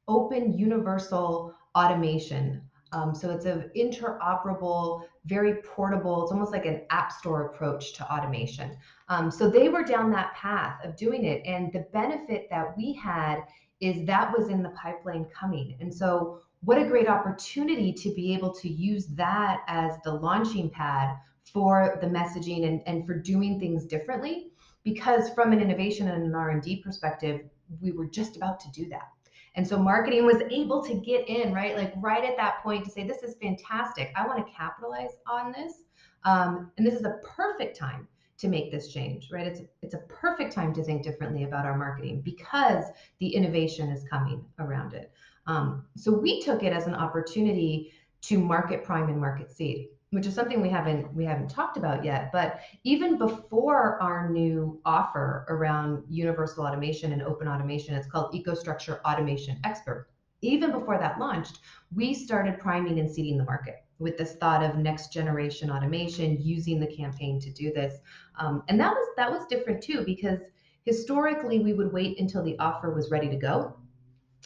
open 0.08 0.56
universal 0.56 1.54
automation. 1.76 2.62
Um, 2.92 3.14
so 3.14 3.30
it's 3.30 3.44
an 3.44 3.70
interoperable, 3.76 5.02
very 5.26 5.56
portable, 5.62 6.22
it's 6.22 6.32
almost 6.32 6.52
like 6.52 6.64
an 6.64 6.82
app 6.90 7.12
store 7.12 7.46
approach 7.46 7.92
to 7.94 8.12
automation. 8.12 8.76
Um, 9.08 9.30
so 9.30 9.50
they 9.50 9.68
were 9.68 9.82
down 9.82 10.10
that 10.12 10.32
path 10.34 10.78
of 10.84 10.96
doing 10.96 11.24
it. 11.24 11.42
And 11.44 11.72
the 11.72 11.86
benefit 11.92 12.46
that 12.50 12.76
we 12.76 12.92
had 12.94 13.40
is 13.80 14.06
that 14.06 14.32
was 14.36 14.48
in 14.48 14.62
the 14.62 14.70
pipeline 14.70 15.26
coming. 15.26 15.76
And 15.80 15.92
so 15.92 16.38
what 16.62 16.78
a 16.78 16.84
great 16.84 17.08
opportunity 17.08 17.92
to 17.92 18.12
be 18.14 18.34
able 18.34 18.52
to 18.52 18.68
use 18.68 19.06
that 19.08 19.60
as 19.68 19.94
the 20.04 20.12
launching 20.12 20.70
pad 20.70 21.16
for 21.52 21.98
the 22.00 22.06
messaging 22.06 22.66
and, 22.66 22.82
and 22.86 23.06
for 23.06 23.14
doing 23.14 23.58
things 23.60 23.84
differently 23.84 24.48
because 24.82 25.30
from 25.30 25.52
an 25.52 25.60
innovation 25.60 26.08
and 26.08 26.24
an 26.24 26.34
r&d 26.34 26.82
perspective 26.82 27.42
we 27.80 27.92
were 27.92 28.06
just 28.06 28.36
about 28.36 28.58
to 28.60 28.70
do 28.72 28.88
that 28.88 29.08
and 29.56 29.66
so 29.66 29.78
marketing 29.78 30.26
was 30.26 30.42
able 30.50 30.84
to 30.84 30.94
get 30.94 31.28
in, 31.28 31.52
right? 31.52 31.76
Like 31.76 31.94
right 31.96 32.22
at 32.24 32.36
that 32.36 32.62
point 32.62 32.84
to 32.84 32.90
say, 32.90 33.06
this 33.06 33.22
is 33.22 33.36
fantastic. 33.40 34.12
I 34.14 34.26
want 34.26 34.46
to 34.46 34.52
capitalize 34.52 35.12
on 35.26 35.52
this. 35.52 35.82
Um, 36.24 36.70
and 36.76 36.86
this 36.86 36.94
is 36.94 37.04
a 37.04 37.18
perfect 37.24 37.76
time 37.76 38.06
to 38.38 38.48
make 38.48 38.70
this 38.70 38.92
change, 38.92 39.28
right? 39.32 39.46
It's 39.46 39.62
it's 39.80 39.94
a 39.94 40.02
perfect 40.08 40.52
time 40.52 40.74
to 40.74 40.84
think 40.84 41.02
differently 41.02 41.44
about 41.44 41.64
our 41.64 41.76
marketing 41.76 42.20
because 42.20 42.84
the 43.18 43.28
innovation 43.28 43.88
is 43.88 44.04
coming 44.10 44.44
around 44.58 44.92
it. 44.92 45.10
Um, 45.46 45.84
so 45.96 46.12
we 46.12 46.42
took 46.42 46.62
it 46.62 46.72
as 46.72 46.86
an 46.86 46.94
opportunity 46.94 47.92
to 48.22 48.38
market 48.38 48.84
prime 48.84 49.08
and 49.08 49.20
market 49.20 49.50
seed 49.52 49.88
which 50.10 50.26
is 50.26 50.34
something 50.34 50.60
we 50.60 50.68
haven't 50.68 51.12
we 51.14 51.24
haven't 51.24 51.48
talked 51.48 51.76
about 51.76 52.04
yet 52.04 52.30
but 52.32 52.60
even 52.84 53.18
before 53.18 54.00
our 54.00 54.30
new 54.30 54.80
offer 54.84 55.44
around 55.48 56.02
universal 56.08 56.64
automation 56.64 57.12
and 57.12 57.22
open 57.22 57.48
automation 57.48 57.94
it's 57.94 58.06
called 58.06 58.32
EcoStruxure 58.32 59.00
Automation 59.04 59.58
Expert. 59.64 60.08
Even 60.42 60.70
before 60.70 60.98
that 60.98 61.18
launched 61.18 61.60
we 61.94 62.14
started 62.14 62.58
priming 62.58 63.00
and 63.00 63.10
seeding 63.10 63.36
the 63.36 63.44
market 63.44 63.84
with 63.98 64.16
this 64.16 64.36
thought 64.36 64.62
of 64.62 64.76
next 64.76 65.12
generation 65.12 65.70
automation 65.70 66.40
using 66.40 66.78
the 66.78 66.86
campaign 66.86 67.40
to 67.40 67.50
do 67.50 67.72
this. 67.72 68.00
Um, 68.38 68.62
and 68.68 68.78
that 68.78 68.92
was 68.92 69.08
that 69.16 69.30
was 69.30 69.46
different 69.46 69.82
too 69.82 70.04
because 70.04 70.38
historically 70.84 71.58
we 71.58 71.72
would 71.72 71.92
wait 71.92 72.20
until 72.20 72.44
the 72.44 72.58
offer 72.58 72.94
was 72.94 73.10
ready 73.10 73.28
to 73.28 73.36
go 73.36 73.76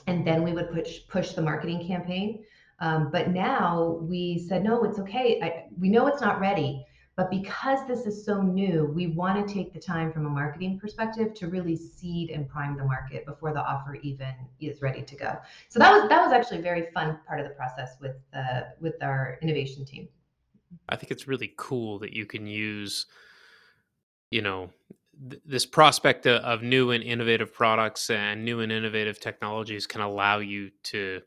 and 0.07 0.27
then 0.27 0.43
we 0.43 0.53
would 0.53 0.71
push 0.73 1.01
push 1.09 1.33
the 1.33 1.43
marketing 1.43 1.87
campaign 1.87 2.45
um, 2.81 3.11
but 3.11 3.31
now 3.31 3.99
we 4.01 4.39
said, 4.49 4.65
no, 4.65 4.85
it's 4.85 4.99
okay. 4.99 5.41
I, 5.43 5.67
we 5.79 5.91
know 5.91 6.07
it's 6.07 6.23
not 6.23 6.41
ready, 6.41 6.87
but 7.15 7.31
because 7.31 7.87
this 7.87 8.07
is 8.07 8.25
so 8.25 8.41
new, 8.41 8.87
we 8.95 9.09
want 9.09 9.47
to 9.47 9.55
take 9.55 9.75
the 9.75 9.79
time 9.79 10.11
from 10.13 10.25
a 10.25 10.31
marketing 10.31 10.79
perspective 10.81 11.35
to 11.35 11.49
really 11.49 11.77
seed 11.77 12.31
and 12.31 12.49
prime 12.49 12.79
the 12.79 12.85
market 12.85 13.27
before 13.27 13.53
the 13.53 13.61
offer 13.61 13.97
even 13.97 14.35
is 14.61 14.81
ready 14.81 15.03
to 15.03 15.15
go. 15.15 15.37
So 15.69 15.79
that 15.79 15.93
was 15.93 16.09
that 16.09 16.25
was 16.25 16.33
actually 16.33 16.61
a 16.61 16.63
very 16.63 16.91
fun 16.93 17.19
part 17.27 17.41
of 17.41 17.47
the 17.47 17.55
process 17.55 17.97
with 18.01 18.17
uh, 18.33 18.63
with 18.81 18.95
our 19.03 19.39
innovation 19.43 19.85
team. 19.85 20.09
I 20.89 20.97
think 20.97 21.11
it's 21.11 21.29
really 21.29 21.53
cool 21.59 21.99
that 21.99 22.15
you 22.15 22.25
can 22.25 22.47
use, 22.47 23.07
you 24.31 24.41
know, 24.41 24.71
th- 25.29 25.43
this 25.45 25.67
prospect 25.67 26.27
of, 26.27 26.43
of 26.43 26.63
new 26.63 26.91
and 26.91 27.03
innovative 27.03 27.53
products 27.53 28.11
and 28.11 28.45
new 28.45 28.61
and 28.61 28.73
innovative 28.73 29.21
technologies 29.21 29.87
can 29.87 30.01
allow 30.01 30.39
you 30.39 30.71
to 30.85 31.21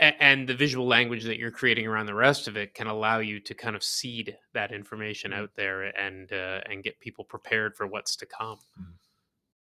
and 0.00 0.48
the 0.48 0.54
visual 0.54 0.86
language 0.86 1.24
that 1.24 1.38
you're 1.38 1.50
creating 1.50 1.86
around 1.86 2.06
the 2.06 2.14
rest 2.14 2.48
of 2.48 2.56
it 2.56 2.74
can 2.74 2.86
allow 2.86 3.18
you 3.18 3.38
to 3.38 3.54
kind 3.54 3.76
of 3.76 3.84
seed 3.84 4.36
that 4.54 4.72
information 4.72 5.32
mm. 5.32 5.36
out 5.36 5.50
there 5.56 5.82
and 5.82 6.32
uh, 6.32 6.60
and 6.70 6.82
get 6.82 6.98
people 7.00 7.24
prepared 7.24 7.76
for 7.76 7.86
what's 7.86 8.16
to 8.16 8.26
come. 8.26 8.58
Mm. 8.80 8.92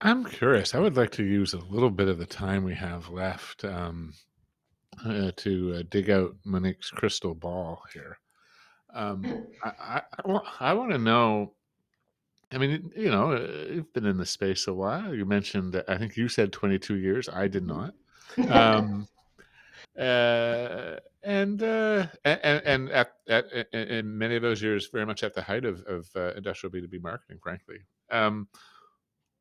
I'm 0.02 0.24
curious. 0.24 0.74
I 0.74 0.78
would 0.78 0.96
like 0.96 1.10
to 1.12 1.24
use 1.24 1.52
a 1.52 1.58
little 1.58 1.90
bit 1.90 2.08
of 2.08 2.18
the 2.18 2.26
time 2.26 2.64
we 2.64 2.74
have 2.74 3.10
left 3.10 3.64
um, 3.64 4.14
uh, 5.04 5.32
to 5.36 5.74
uh, 5.74 5.82
dig 5.90 6.08
out 6.08 6.36
Monique's 6.44 6.90
crystal 6.90 7.34
ball 7.34 7.82
here. 7.92 8.18
Um, 8.94 9.46
I, 9.64 10.02
I, 10.24 10.40
I 10.60 10.72
want 10.72 10.92
to 10.92 10.98
know 10.98 11.52
I 12.52 12.58
mean, 12.58 12.90
you 12.96 13.10
know, 13.10 13.32
uh, 13.32 13.72
you've 13.72 13.92
been 13.92 14.06
in 14.06 14.16
the 14.16 14.26
space 14.26 14.66
a 14.66 14.74
while. 14.74 15.14
You 15.14 15.24
mentioned, 15.24 15.76
uh, 15.76 15.82
I 15.86 15.96
think 15.98 16.16
you 16.16 16.28
said 16.28 16.52
22 16.52 16.96
years. 16.96 17.28
I 17.28 17.48
did 17.48 17.66
not. 17.66 17.94
Um, 18.48 19.08
uh, 19.98 20.96
and, 21.22 21.62
uh, 21.62 22.06
and 22.24 22.62
and 22.64 22.90
at, 22.90 23.12
at 23.28 23.44
in 23.72 24.16
many 24.16 24.36
of 24.36 24.42
those 24.42 24.62
years, 24.62 24.88
very 24.92 25.04
much 25.04 25.22
at 25.22 25.34
the 25.34 25.42
height 25.42 25.64
of, 25.64 25.82
of 25.82 26.08
uh, 26.16 26.32
industrial 26.34 26.72
B 26.72 26.80
two 26.80 26.88
B 26.88 26.98
marketing, 26.98 27.38
frankly. 27.42 27.78
Um, 28.10 28.48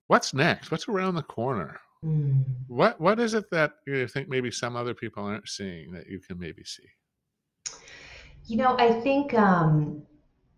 what's 0.08 0.34
next? 0.34 0.72
What's 0.72 0.88
around 0.88 1.16
the 1.16 1.24
corner? 1.24 1.80
Mm. 2.04 2.44
What 2.68 3.00
what 3.00 3.20
is 3.20 3.34
it 3.34 3.50
that 3.52 3.74
you 3.86 4.08
think 4.08 4.28
maybe 4.28 4.52
some 4.52 4.76
other 4.76 4.94
people 4.94 5.24
aren't 5.24 5.48
seeing 5.48 5.92
that 5.94 6.08
you 6.08 6.20
can 6.20 6.40
maybe 6.40 6.64
see? 6.64 6.88
You 8.46 8.58
know, 8.58 8.76
I 8.78 9.00
think 9.02 9.34
um, 9.34 10.04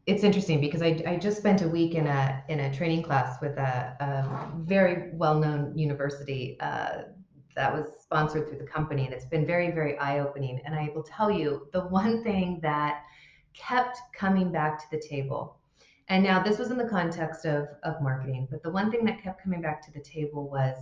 it's 0.07 0.23
interesting 0.23 0.59
because 0.59 0.81
I, 0.81 1.01
I 1.05 1.17
just 1.17 1.37
spent 1.37 1.61
a 1.61 1.67
week 1.67 1.95
in 1.95 2.07
a 2.07 2.43
in 2.49 2.59
a 2.61 2.73
training 2.73 3.03
class 3.03 3.39
with 3.41 3.57
a, 3.57 3.95
a 3.99 4.59
very 4.61 5.11
well 5.13 5.39
known 5.39 5.77
university 5.77 6.57
uh, 6.59 7.03
that 7.55 7.73
was 7.73 7.87
sponsored 7.99 8.47
through 8.47 8.57
the 8.57 8.65
company, 8.65 9.05
and 9.05 9.13
it's 9.13 9.25
been 9.25 9.45
very 9.45 9.71
very 9.71 9.97
eye 9.99 10.19
opening. 10.19 10.59
And 10.65 10.73
I 10.73 10.89
will 10.95 11.03
tell 11.03 11.29
you 11.29 11.67
the 11.71 11.81
one 11.81 12.23
thing 12.23 12.59
that 12.61 13.03
kept 13.53 13.99
coming 14.15 14.51
back 14.51 14.79
to 14.79 14.85
the 14.91 15.01
table. 15.07 15.57
And 16.07 16.23
now 16.23 16.43
this 16.43 16.57
was 16.57 16.71
in 16.71 16.77
the 16.77 16.89
context 16.89 17.45
of, 17.45 17.67
of 17.83 18.01
marketing, 18.01 18.47
but 18.51 18.63
the 18.63 18.69
one 18.69 18.91
thing 18.91 19.05
that 19.05 19.23
kept 19.23 19.41
coming 19.41 19.61
back 19.61 19.81
to 19.85 19.93
the 19.93 20.01
table 20.01 20.49
was 20.49 20.75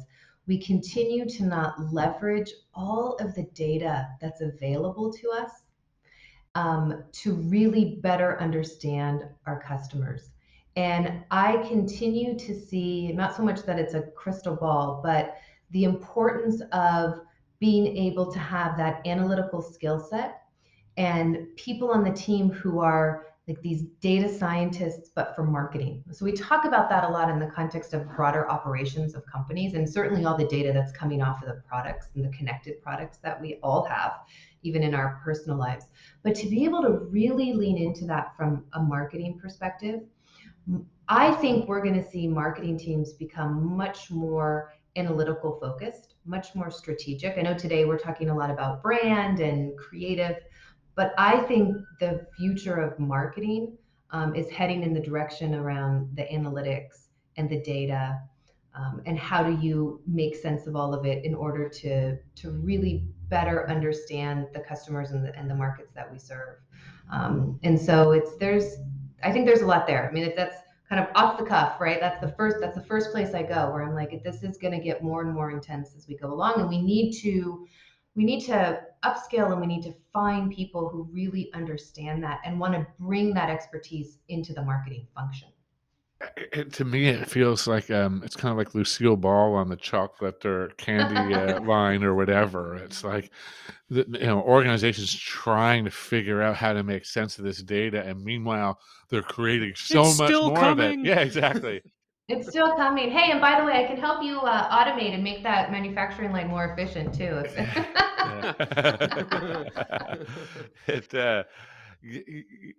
we 0.48 0.58
continue 0.58 1.30
to 1.30 1.44
not 1.44 1.76
leverage 1.94 2.52
all 2.74 3.16
of 3.20 3.36
the 3.36 3.44
data 3.54 4.08
that's 4.20 4.42
available 4.42 5.14
to 5.14 5.30
us 5.30 5.52
um, 6.56 7.04
to 7.12 7.34
really 7.34 8.00
better 8.02 8.40
understand 8.42 9.24
our 9.46 9.62
customers. 9.62 10.32
And 10.76 11.24
I 11.32 11.58
continue 11.68 12.38
to 12.38 12.56
see 12.60 13.12
not 13.12 13.36
so 13.36 13.44
much 13.44 13.64
that 13.64 13.80
it's 13.80 13.94
a 13.94 14.02
crystal 14.02 14.56
ball, 14.56 15.02
but 15.04 15.38
the 15.72 15.84
importance 15.84 16.62
of 16.72 17.22
being 17.60 17.98
able 17.98 18.32
to 18.32 18.40
have 18.40 18.78
that 18.78 19.06
analytical 19.06 19.62
skill 19.62 20.00
set 20.00 20.44
and 20.98 21.48
people 21.56 21.92
on 21.92 22.04
the 22.04 22.12
team 22.12 22.50
who 22.50 22.80
are 22.80 23.26
like 23.48 23.62
these 23.62 23.82
data 24.00 24.32
scientists, 24.32 25.10
but 25.16 25.36
for 25.36 25.44
marketing. 25.44 26.04
So 26.12 26.24
we 26.24 26.34
talk 26.34 26.66
about 26.66 26.88
that 26.90 27.04
a 27.04 27.10
lot 27.10 27.32
in 27.32 27.40
the 27.40 27.48
context 27.48 27.96
of 27.96 28.08
broader 28.16 28.48
operations 28.48 29.16
of 29.16 29.26
companies, 29.26 29.74
and 29.74 29.90
certainly 29.90 30.24
all 30.24 30.38
the 30.38 30.46
data 30.46 30.72
that's 30.72 30.92
coming 30.92 31.24
off 31.24 31.42
of 31.42 31.48
the 31.48 31.62
products 31.68 32.10
and 32.14 32.24
the 32.24 32.30
connected 32.30 32.80
products 32.82 33.18
that 33.24 33.42
we 33.42 33.56
all 33.64 33.84
have, 33.86 34.20
even 34.64 34.84
in 34.84 34.94
our 34.94 35.20
personal 35.24 35.58
lives. 35.58 35.86
But 36.24 36.36
to 36.36 36.48
be 36.48 36.66
able 36.66 36.82
to 36.82 36.92
really 36.92 37.54
lean 37.54 37.78
into 37.78 38.06
that 38.06 38.36
from 38.36 38.66
a 38.74 38.82
marketing 38.82 39.40
perspective, 39.42 40.02
I 41.08 41.32
think 41.34 41.68
we're 41.68 41.82
going 41.82 42.02
to 42.02 42.10
see 42.10 42.28
marketing 42.28 42.78
teams 42.78 43.14
become 43.14 43.76
much 43.76 44.12
more 44.12 44.74
analytical 44.96 45.58
focused, 45.60 46.16
much 46.26 46.54
more 46.56 46.70
strategic. 46.70 47.38
I 47.38 47.42
know 47.42 47.54
today 47.54 47.86
we're 47.86 47.98
talking 47.98 48.30
a 48.30 48.36
lot 48.36 48.52
about 48.52 48.84
brand 48.84 49.40
and 49.40 49.78
creative, 49.78 50.38
but 50.96 51.14
I 51.18 51.40
think 51.42 51.76
the 52.00 52.28
future 52.38 52.76
of 52.76 53.00
marketing 53.00 53.78
um, 54.12 54.36
is 54.36 54.50
heading 54.50 54.84
in 54.84 54.94
the 54.94 55.00
direction 55.00 55.56
around 55.56 56.16
the 56.16 56.24
analytics 56.24 57.08
and 57.38 57.50
the 57.50 57.62
data 57.62 58.20
um, 58.76 59.02
and 59.06 59.18
how 59.18 59.44
do 59.44 59.58
you 59.66 60.02
make 60.08 60.36
sense 60.36 60.68
of 60.68 60.76
all 60.76 60.94
of 60.94 61.06
it 61.06 61.26
in 61.26 61.34
order 61.34 61.68
to 61.68 62.18
to 62.36 62.52
really 62.52 63.04
better 63.30 63.70
understand 63.70 64.48
the 64.54 64.60
customers 64.60 65.12
and 65.12 65.24
the, 65.24 65.36
and 65.38 65.50
the 65.50 65.56
markets 65.56 65.92
that 65.94 66.12
we 66.12 66.18
serve. 66.18 66.58
Um, 67.12 67.60
and 67.64 67.80
so 67.80 68.12
it's 68.12 68.36
there's 68.38 68.78
i 69.24 69.32
think 69.32 69.46
there's 69.46 69.62
a 69.62 69.66
lot 69.66 69.88
there. 69.88 70.08
I 70.10 70.14
mean 70.14 70.24
if 70.24 70.36
that's 70.36 70.56
kind 70.88 71.02
of 71.02 71.08
off 71.16 71.38
the 71.38 71.46
cuff 71.46 71.80
right? 71.80 72.00
That's 72.00 72.20
the 72.20 72.34
first 72.34 72.58
that's 72.60 72.76
the 72.76 72.84
first 72.84 73.12
place 73.12 73.34
i 73.34 73.44
go 73.44 73.72
where 73.72 73.84
i'm 73.84 73.94
like 73.94 74.24
this 74.24 74.44
is 74.44 74.58
going 74.58 74.74
to 74.74 74.84
get 74.84 75.04
more 75.04 75.22
and 75.22 75.34
more 75.34 75.52
intense 75.52 75.96
as 75.96 76.08
we 76.08 76.16
go 76.16 76.32
along. 76.32 76.60
And 76.60 76.70
we 76.70 76.82
need 76.82 77.14
to 77.22 77.66
we 78.16 78.24
need 78.24 78.42
to 78.46 78.82
upscale 79.06 79.52
and 79.52 79.62
we 79.62 79.68
need 79.68 79.84
to 79.84 79.94
find 80.12 80.52
people 80.52 80.90
who 80.90 81.08
really 81.12 81.50
understand 81.54 82.22
that 82.24 82.40
and 82.44 82.60
want 82.60 82.74
to 82.74 82.86
bring 83.00 83.34
that 83.34 83.50
expertise 83.50 84.18
into 84.28 84.54
the 84.54 84.62
marketing 84.62 85.08
function 85.16 85.50
it, 86.38 86.74
to 86.74 86.86
me, 86.86 87.08
it 87.08 87.30
feels 87.30 87.68
like 87.68 87.90
um, 87.92 88.22
it's 88.24 88.36
kind 88.36 88.52
of 88.52 88.58
like 88.58 88.76
Lucille 88.76 89.16
Ball 89.16 89.56
on 89.56 89.70
the 89.70 89.76
chocolate 89.76 90.46
or 90.46 90.70
candy 90.78 91.34
uh, 91.34 91.60
line 91.66 92.04
or 92.04 92.16
whatever. 92.16 92.76
It's 92.76 93.04
like 93.04 93.32
the, 93.90 94.06
you 94.10 94.28
know 94.28 94.42
organizations 94.42 95.14
trying 95.14 95.86
to 95.86 95.92
figure 95.92 96.42
out 96.42 96.56
how 96.56 96.74
to 96.74 96.84
make 96.84 97.06
sense 97.06 97.38
of 97.40 97.46
this 97.46 97.62
data, 97.64 98.04
and 98.04 98.24
meanwhile 98.24 98.80
they're 99.10 99.22
creating 99.22 99.74
so 99.76 100.02
It's 100.02 100.20
much 100.20 100.32
more 100.34 100.64
of 100.66 100.80
it. 100.80 101.00
Yeah, 101.04 101.20
exactly. 101.20 101.82
It's 102.32 102.48
still 102.50 102.76
coming. 102.76 103.10
Hey, 103.10 103.32
and 103.32 103.42
by 103.42 103.60
the 103.60 103.66
way, 103.66 103.84
I 103.84 103.88
can 103.88 103.98
help 103.98 104.22
you 104.24 104.40
uh, 104.42 104.70
automate 104.70 105.16
and 105.16 105.24
make 105.24 105.42
that 105.42 105.72
manufacturing 105.72 106.32
line 106.32 106.48
more 106.48 106.66
efficient 106.66 107.12
too. 107.12 107.44
It 110.88 111.14
uh, 111.16 111.44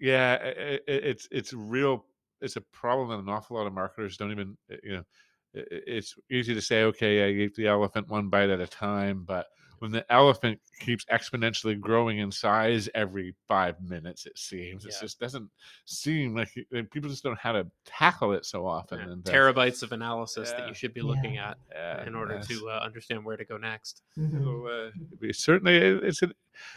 yeah, 0.00 0.38
i- 0.40 0.48
i- 0.48 0.80
it's 0.86 1.28
it's 1.30 1.52
real. 1.52 2.04
It's 2.40 2.56
a 2.56 2.60
problem 2.60 3.08
that 3.10 3.18
an 3.18 3.28
awful 3.28 3.56
lot 3.56 3.66
of 3.66 3.72
marketers 3.72 4.16
don't 4.16 4.32
even 4.32 4.56
uh, 4.72 4.76
you 4.82 4.92
know. 4.92 5.04
It's 5.52 6.14
easy 6.30 6.54
to 6.54 6.62
say, 6.62 6.84
okay, 6.84 7.24
I 7.26 7.30
eat 7.30 7.56
the 7.56 7.66
elephant 7.66 8.08
one 8.08 8.28
bite 8.28 8.50
at 8.50 8.60
a 8.60 8.68
time, 8.68 9.24
but 9.24 9.48
when 9.80 9.90
the 9.90 10.04
elephant 10.12 10.60
keeps 10.78 11.04
exponentially 11.06 11.78
growing 11.78 12.18
in 12.18 12.30
size 12.30 12.88
every 12.94 13.34
five 13.48 13.80
minutes, 13.82 14.24
it 14.26 14.38
seems 14.38 14.84
it 14.84 14.92
Yeah. 14.92 15.00
just 15.00 15.18
doesn't 15.18 15.50
seem 15.86 16.34
like 16.34 16.56
it- 16.56 16.66
and 16.70 16.90
people 16.90 17.10
just 17.10 17.22
don't 17.24 17.32
know 17.32 17.38
how 17.42 17.52
to 17.52 17.66
tackle 17.84 18.32
it 18.34 18.44
so 18.46 18.66
often. 18.66 18.98
Yeah, 19.00 19.08
And 19.12 19.28
uh, 19.28 19.32
terabytes 19.32 19.82
of 19.82 19.92
analysis 19.92 20.50
that 20.52 20.68
you 20.68 20.74
should 20.74 20.94
be 20.94 21.00
Yeah. 21.00 21.06
looking 21.06 21.38
at 21.38 21.58
yeah, 21.72 22.06
in 22.06 22.14
order 22.14 22.34
that's- 22.34 22.48
to 22.48 22.68
uh, 22.70 22.80
understand 22.84 23.24
where 23.24 23.36
to 23.36 23.44
go 23.44 23.56
next. 23.56 24.02
Mhm. 24.16 24.42
So, 24.42 24.66
uh, 24.66 25.32
certainly, 25.32 25.76
it's 25.76 26.22
an 26.22 26.32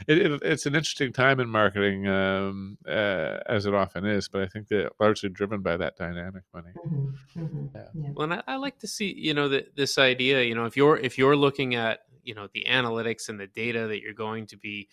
it, 0.08 0.18
it, 0.20 0.42
it's 0.44 0.66
an 0.66 0.76
interesting 0.76 1.12
time 1.12 1.42
in 1.42 1.50
marketing, 1.50 2.08
um, 2.08 2.78
uh, 2.88 3.40
as 3.48 3.66
it 3.66 3.74
often 3.74 4.06
is. 4.06 4.30
But 4.30 4.44
I 4.44 4.48
think 4.48 4.70
that 4.70 4.94
largely 4.98 5.28
driven 5.30 5.62
by 5.62 5.76
that 5.76 5.98
dynamic 5.98 6.44
money. 6.54 6.70
Mhm. 6.86 7.14
Mhm. 7.36 7.70
Yeah. 7.76 7.88
Yeah. 7.94 8.10
Well, 8.14 8.24
and 8.32 8.34
I, 8.36 8.44
I 8.48 8.56
like 8.56 8.80
to 8.80 8.88
see, 8.88 9.14
you 9.14 9.34
know, 9.34 9.50
that 9.50 9.76
this 9.76 9.98
idea, 9.98 10.42
you 10.44 10.56
know, 10.56 10.66
if 10.66 10.78
you're 10.78 10.96
if 10.98 11.18
you're 11.18 11.36
looking 11.36 11.76
at, 11.76 12.00
you 12.24 12.36
know, 12.36 12.48
the 12.54 12.66
analytics 12.70 13.30
and 13.30 13.40
the 13.40 13.48
data 13.48 13.88
that 13.88 14.02
you're 14.02 14.14
going 14.14 14.48
to 14.48 14.58
be, 14.58 14.88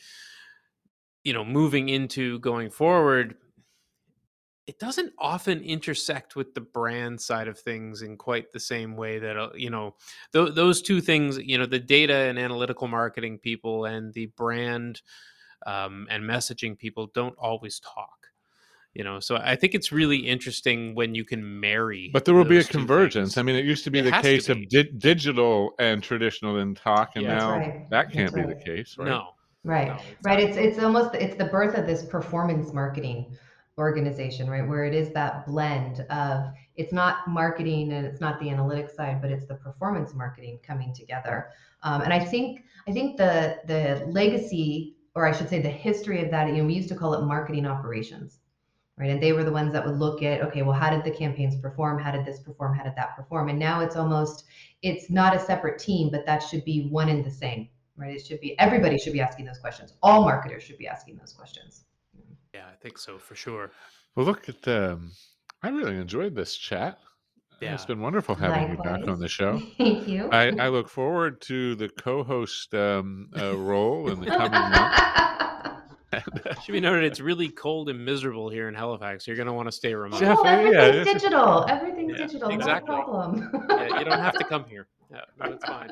you 1.25 1.33
know, 1.33 1.45
moving 1.45 1.89
into 1.89 2.39
going 2.41 2.71
forward, 2.71 3.37
it 4.67 4.79
doesn't 4.79 5.13
often 5.19 5.61
intersect 5.63 6.37
with 6.37 6.55
the 6.55 6.61
brand 6.61 7.21
side 7.21 7.49
of 7.49 7.59
things 7.59 8.03
in 8.03 8.17
quite 8.17 8.53
the 8.53 8.61
same 8.61 8.97
way 8.97 9.19
that 9.19 9.37
uh, 9.37 9.51
you 9.55 9.69
know 9.69 9.97
th- 10.33 10.55
those 10.55 10.81
two 10.81 11.01
things 11.01 11.39
you 11.39 11.59
know 11.59 11.67
the 11.67 11.79
data 11.79 12.15
and 12.15 12.39
analytical 12.39 12.87
marketing 12.87 13.37
people 13.37 13.87
and 13.87 14.15
the 14.15 14.27
brand 14.37 15.03
um, 15.67 16.07
and 16.09 16.23
messaging 16.23 16.79
people 16.79 17.11
don't 17.15 17.37
always 17.37 17.81
talk 17.81 18.29
you 18.95 19.05
know 19.05 19.21
so 19.21 19.37
i 19.37 19.55
think 19.55 19.75
it's 19.75 19.93
really 19.93 20.17
interesting 20.19 20.95
when 20.95 21.15
you 21.15 21.25
can 21.25 21.61
marry 21.61 22.11
But 22.13 22.25
there 22.25 22.35
will 22.35 22.45
be 22.45 22.59
a 22.59 22.65
convergence. 22.65 23.35
things. 23.35 23.39
I 23.39 23.43
mean, 23.43 23.55
it 23.57 23.65
used 23.65 23.85
to 23.85 23.91
be 23.91 24.01
It 24.01 24.05
the 24.05 24.13
case 24.13 24.47
be. 24.49 24.53
of 24.53 24.69
di- 24.69 24.91
digital 24.99 25.73
and 25.79 26.03
traditional 26.03 26.59
in 26.59 26.75
talk, 26.75 27.13
and 27.15 27.25
Yeah. 27.25 27.31
That's 27.35 27.45
now 27.45 27.51
right. 27.59 27.91
that 27.91 28.13
can't 28.13 28.33
That's 28.35 28.35
be 28.35 28.41
right. 28.53 28.59
the 28.59 28.65
case, 28.65 28.97
right? 28.99 29.09
no 29.09 29.29
Right. 29.63 29.89
no, 29.89 29.99
right. 30.25 30.41
It's 30.41 30.57
it's 30.57 30.79
almost 30.83 31.15
it's 31.15 31.37
the 31.37 31.45
birth 31.45 31.77
of 31.79 31.87
this 31.87 32.03
performance 32.05 32.73
marketing 32.73 33.37
organization, 33.79 34.49
right? 34.51 34.67
Where 34.67 34.85
it 34.85 34.95
is 34.95 35.11
that 35.13 35.47
blend 35.47 36.01
of 36.11 36.47
it's 36.77 36.93
not 36.93 37.29
marketing 37.29 37.93
and 37.93 38.05
it's 38.07 38.21
not 38.21 38.41
the 38.41 38.47
analytics 38.47 38.93
side, 38.95 39.21
but 39.23 39.31
it's 39.31 39.47
the 39.47 39.55
performance 39.55 40.15
marketing 40.15 40.59
coming 40.67 40.93
together. 40.95 41.51
Um, 41.83 42.01
and 42.03 42.13
I 42.13 42.19
think 42.25 42.65
I 42.89 42.93
think 42.93 43.17
the 43.19 43.59
the 43.67 44.05
legacy, 44.07 44.97
or 45.15 45.27
I 45.27 45.33
should 45.33 45.49
say, 45.49 45.61
the 45.63 45.69
history 45.71 46.25
of 46.25 46.31
that. 46.33 46.49
You 46.49 46.57
know, 46.59 46.65
we 46.65 46.75
used 46.75 46.89
to 46.89 46.97
call 46.97 47.15
it 47.15 47.25
marketing 47.25 47.67
operations, 47.67 48.40
right? 49.01 49.11
And 49.11 49.21
they 49.21 49.33
were 49.33 49.43
the 49.43 49.51
ones 49.51 49.73
that 49.73 49.85
would 49.85 49.99
look 49.99 50.23
at, 50.23 50.43
okay, 50.43 50.63
well, 50.63 50.79
how 50.79 50.91
did 50.91 51.03
the 51.03 51.11
campaigns 51.11 51.57
perform? 51.57 51.99
How 51.99 52.13
did 52.13 52.25
this 52.25 52.39
perform? 52.39 52.77
How 52.77 52.85
did 52.85 52.95
that 52.97 53.17
perform? 53.17 53.49
And 53.49 53.59
now 53.59 53.81
it's 53.81 53.97
almost 53.97 54.45
it's 54.83 55.11
not 55.11 55.35
a 55.35 55.41
separate 55.41 55.79
team, 55.81 56.11
but 56.11 56.25
that 56.27 56.39
should 56.43 56.65
be 56.65 56.87
one 56.89 57.09
and 57.09 57.25
the 57.25 57.31
same 57.31 57.69
right? 58.01 58.17
It 58.17 58.27
should 58.27 58.41
be 58.41 58.59
everybody 58.59 58.99
should 58.99 59.13
be 59.13 59.21
asking 59.21 59.45
those 59.45 59.59
questions. 59.59 59.93
All 60.03 60.23
marketers 60.23 60.63
should 60.63 60.79
be 60.79 60.89
asking 60.89 61.19
those 61.19 61.33
questions. 61.33 61.85
yeah 62.55 62.65
i 62.73 62.77
think 62.83 62.99
so 62.99 63.19
for 63.19 63.35
sure 63.35 63.71
Well, 64.17 64.27
look 64.27 64.49
at 64.49 64.67
um, 64.67 65.13
I 65.63 65.69
really 65.69 65.97
enjoyed 65.97 66.35
this 66.35 66.57
chat. 66.57 66.99
Yeah. 67.61 67.75
It's 67.75 67.85
been 67.85 68.01
wonderful 68.01 68.35
having 68.35 68.71
you 68.71 68.83
back 68.83 69.07
on 69.07 69.21
the 69.21 69.29
show. 69.29 69.61
Thank 69.79 70.09
you. 70.09 70.31
I, 70.33 70.49
I 70.59 70.69
look 70.69 70.89
forward 70.89 71.43
to 71.43 71.75
the 71.75 71.91
co-host 71.91 72.75
um, 72.75 73.29
uh, 73.39 73.55
role 73.59 74.11
in 74.11 74.19
the 74.21 74.27
coming 74.27 74.51
months. 74.51 75.01
should 76.63 76.73
be 76.73 76.81
noted 76.81 77.05
it's 77.05 77.21
really 77.21 77.49
cold 77.49 77.89
and 77.89 78.05
miserable 78.05 78.49
here 78.49 78.69
in 78.69 78.75
halifax 78.75 79.27
you're 79.27 79.37
going 79.37 79.47
to 79.47 79.53
want 79.53 79.67
to 79.69 79.73
stay 79.73 79.95
remote 79.95 80.19
Jeff, 80.21 80.39
oh, 80.41 80.45
everything's 80.45 80.77
this 80.77 81.07
is- 81.07 81.23
digital. 81.23 81.67
Everything's 81.69 82.19
Yeah, 82.19 82.27
digital. 82.27 82.49
exactly. 82.51 82.97
No 82.97 83.03
problem. 83.05 83.67
yeah, 83.71 83.99
you 83.99 84.05
don't 84.05 84.19
have 84.21 84.35
to 84.35 84.45
come 84.45 84.65
here 84.65 84.89
yeah, 85.11 85.21
no, 85.39 85.53
it's 85.53 85.65
fine 85.65 85.91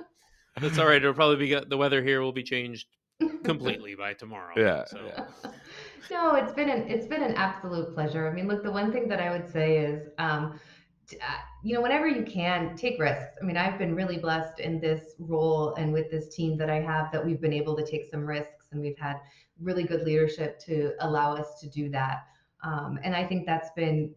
that's 0.61 0.79
all 0.79 0.87
right 0.87 0.97
it'll 0.97 1.15
probably 1.15 1.37
be 1.37 1.55
the 1.69 1.77
weather 1.77 2.03
here 2.03 2.21
will 2.21 2.33
be 2.33 2.43
changed 2.43 2.87
completely 3.45 3.95
by 3.95 4.13
tomorrow 4.15 4.53
Yeah, 4.57 4.85
so 4.85 4.99
yeah. 5.07 5.51
no, 6.11 6.35
it's 6.35 6.53
been 6.53 6.69
an 6.69 6.89
it's 6.89 7.07
been 7.07 7.23
an 7.23 7.35
absolute 7.35 7.95
pleasure. 7.95 8.29
I 8.29 8.33
mean, 8.33 8.49
look, 8.49 8.63
the 8.63 8.71
one 8.73 8.93
thing 8.93 9.09
that 9.09 9.21
I 9.21 9.31
would 9.31 9.51
say 9.51 9.79
is 9.79 10.09
um, 10.19 10.59
uh, 11.13 11.17
you 11.65 11.75
know, 11.75 11.81
whenever 11.81 12.07
you 12.07 12.23
can, 12.25 12.77
take 12.77 13.01
risks. 13.01 13.37
I 13.41 13.45
mean, 13.45 13.57
I've 13.57 13.79
been 13.79 13.95
really 13.95 14.19
blessed 14.19 14.61
in 14.61 14.79
this 14.81 15.15
role 15.19 15.75
and 15.75 15.93
with 15.93 16.11
this 16.11 16.35
team 16.35 16.57
that 16.59 16.71
I 16.71 16.81
have 16.81 17.11
that 17.13 17.25
we've 17.25 17.41
been 17.41 17.53
able 17.53 17.77
to 17.77 17.85
take 17.85 18.07
some 18.11 18.25
risks 18.27 18.58
and 18.73 18.81
we've 18.81 18.99
had 18.99 19.17
really 19.61 19.85
good 19.85 20.03
leadership 20.03 20.59
to 20.61 20.93
allow 21.01 21.35
us 21.35 21.61
to 21.61 21.69
do 21.69 21.89
that. 21.91 22.25
Um, 22.63 22.99
and 23.03 23.15
I 23.15 23.25
think 23.25 23.47
that's 23.47 23.71
been, 23.77 24.15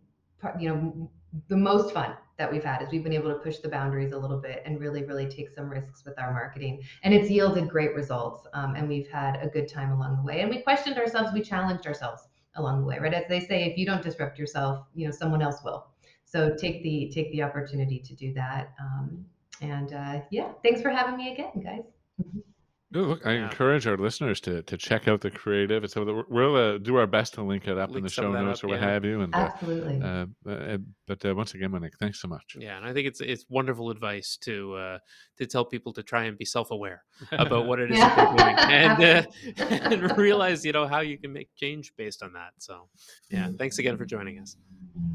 you 0.60 0.70
know, 0.70 1.12
the 1.48 1.58
most 1.58 1.94
fun 1.94 2.16
that 2.38 2.52
we've 2.52 2.64
had 2.64 2.82
is 2.82 2.90
we've 2.92 3.04
been 3.04 3.14
able 3.14 3.30
to 3.30 3.40
push 3.40 3.58
the 3.60 3.70
boundaries 3.70 4.12
a 4.12 4.18
little 4.18 4.40
bit 4.40 4.64
and 4.66 4.80
really, 4.80 5.04
really 5.04 5.28
take 5.28 5.50
some 5.56 5.70
risks 5.70 6.04
with 6.06 6.20
our 6.20 6.34
marketing. 6.34 6.82
And 7.04 7.14
it's 7.14 7.30
yielded 7.30 7.70
great 7.70 7.94
results. 7.94 8.48
Um, 8.54 8.76
and 8.76 8.90
we've 8.90 9.08
had 9.08 9.38
a 9.42 9.48
good 9.48 9.68
time 9.68 9.92
along 9.92 10.18
the 10.18 10.24
way. 10.24 10.42
And 10.42 10.50
we 10.50 10.62
questioned 10.62 10.98
ourselves, 10.98 11.32
we 11.34 11.42
challenged 11.42 11.86
ourselves 11.86 12.28
along 12.56 12.82
the 12.82 12.88
way, 12.88 12.98
right? 13.00 13.14
As 13.14 13.26
they 13.30 13.40
say, 13.40 13.64
if 13.64 13.78
you 13.78 13.86
don't 13.86 14.02
disrupt 14.02 14.38
yourself, 14.38 14.86
you 14.96 15.06
know, 15.06 15.12
someone 15.12 15.42
else 15.42 15.62
will. 15.64 15.86
So 16.26 16.56
take 16.56 16.82
the 16.82 17.12
take 17.14 17.32
the 17.32 17.44
opportunity 17.44 18.00
to 18.00 18.16
do 18.16 18.34
that. 18.34 18.74
Um, 18.80 19.26
and 19.62 19.94
uh, 19.94 20.22
yeah, 20.32 20.52
thanks 20.64 20.82
for 20.82 20.90
having 20.90 21.18
me 21.18 21.34
again, 21.34 21.62
guys. 21.64 22.44
No, 22.94 23.04
look, 23.04 23.26
I 23.26 23.34
Yeah. 23.36 23.46
encourage 23.46 23.88
our 23.88 23.96
listeners 23.98 24.42
to 24.42 24.64
to 24.64 24.76
check 24.78 25.08
out 25.08 25.22
the 25.22 25.32
creative. 25.32 25.84
And 25.84 25.92
So 25.92 26.04
that 26.04 26.26
we'll 26.30 26.56
uh, 26.56 26.78
do 26.78 26.98
our 26.98 27.08
best 27.08 27.34
to 27.36 27.42
link 27.42 27.66
it 27.68 27.78
up 27.78 27.96
in 27.96 28.04
the 28.04 28.10
show 28.10 28.32
notes 28.32 28.60
up, 28.60 28.66
or 28.66 28.68
what 28.68 28.82
yeah. 28.82 28.90
have 28.90 29.06
you. 29.06 29.22
And 29.22 29.34
uh, 29.34 29.38
Absolutely. 29.54 30.02
uh, 30.02 30.26
uh, 30.50 30.78
but 31.08 31.26
uh, 31.26 31.34
once 31.34 31.54
again, 31.54 31.72
Monique, 31.72 31.98
thanks 32.00 32.20
so 32.22 32.28
much. 32.28 32.56
Yeah, 32.60 32.76
and 32.76 32.86
I 32.86 32.92
think 32.94 33.08
it's 33.08 33.22
it's 33.22 33.46
wonderful 33.50 33.90
advice 33.92 34.38
to 34.42 34.76
uh, 34.76 34.98
to 35.38 35.46
tell 35.48 35.64
people 35.64 35.94
to 35.94 36.04
try 36.04 36.26
and 36.26 36.38
be 36.38 36.44
self 36.46 36.72
aware 36.72 37.04
about 37.32 37.66
what 37.66 37.80
it 37.80 37.92
is 37.92 37.98
that 38.00 38.16
they're 38.16 38.46
doing 38.46 38.58
and 38.70 39.04
uh, 39.04 39.96
and 40.02 40.18
realize 40.18 40.66
you 40.66 40.74
know 40.74 40.86
how 40.86 41.00
you 41.00 41.18
can 41.18 41.32
make 41.32 41.50
change 41.56 41.94
based 41.96 42.22
on 42.22 42.34
that. 42.34 42.52
So 42.58 42.90
yeah, 43.30 43.50
thanks 43.58 43.80
again 43.80 43.98
for 43.98 44.06
joining 44.06 44.40
us. 44.40 44.58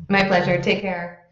My 0.09 0.25
pleasure. 0.25 0.61
Take 0.63 0.81
care. 0.81 1.29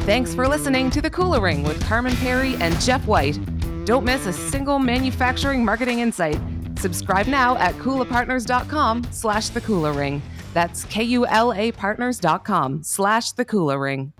Thanks 0.00 0.34
for 0.34 0.48
listening 0.48 0.90
to 0.90 1.00
The 1.00 1.10
Kula 1.10 1.40
Ring 1.40 1.62
with 1.62 1.82
Carman 1.84 2.12
Pirie 2.14 2.58
and 2.60 2.78
Jeff 2.80 3.06
White. 3.06 3.38
Don't 3.90 4.04
miss 4.04 4.24
a 4.26 4.32
single 4.32 4.78
manufacturing 4.78 5.64
marketing 5.64 5.98
insight. 5.98 6.40
Subscribe 6.78 7.26
now 7.26 7.56
at 7.56 7.74
kulapartners.com 7.78 9.02
slash 9.10 9.48
the 9.48 9.60
kula 9.60 9.92
ring. 9.96 10.22
That's 10.54 10.84
K-U-L-A 10.84 11.72
partners.com 11.72 12.84
slash 12.84 13.32
the 13.32 13.44
kula 13.44 13.80
ring. 13.80 14.12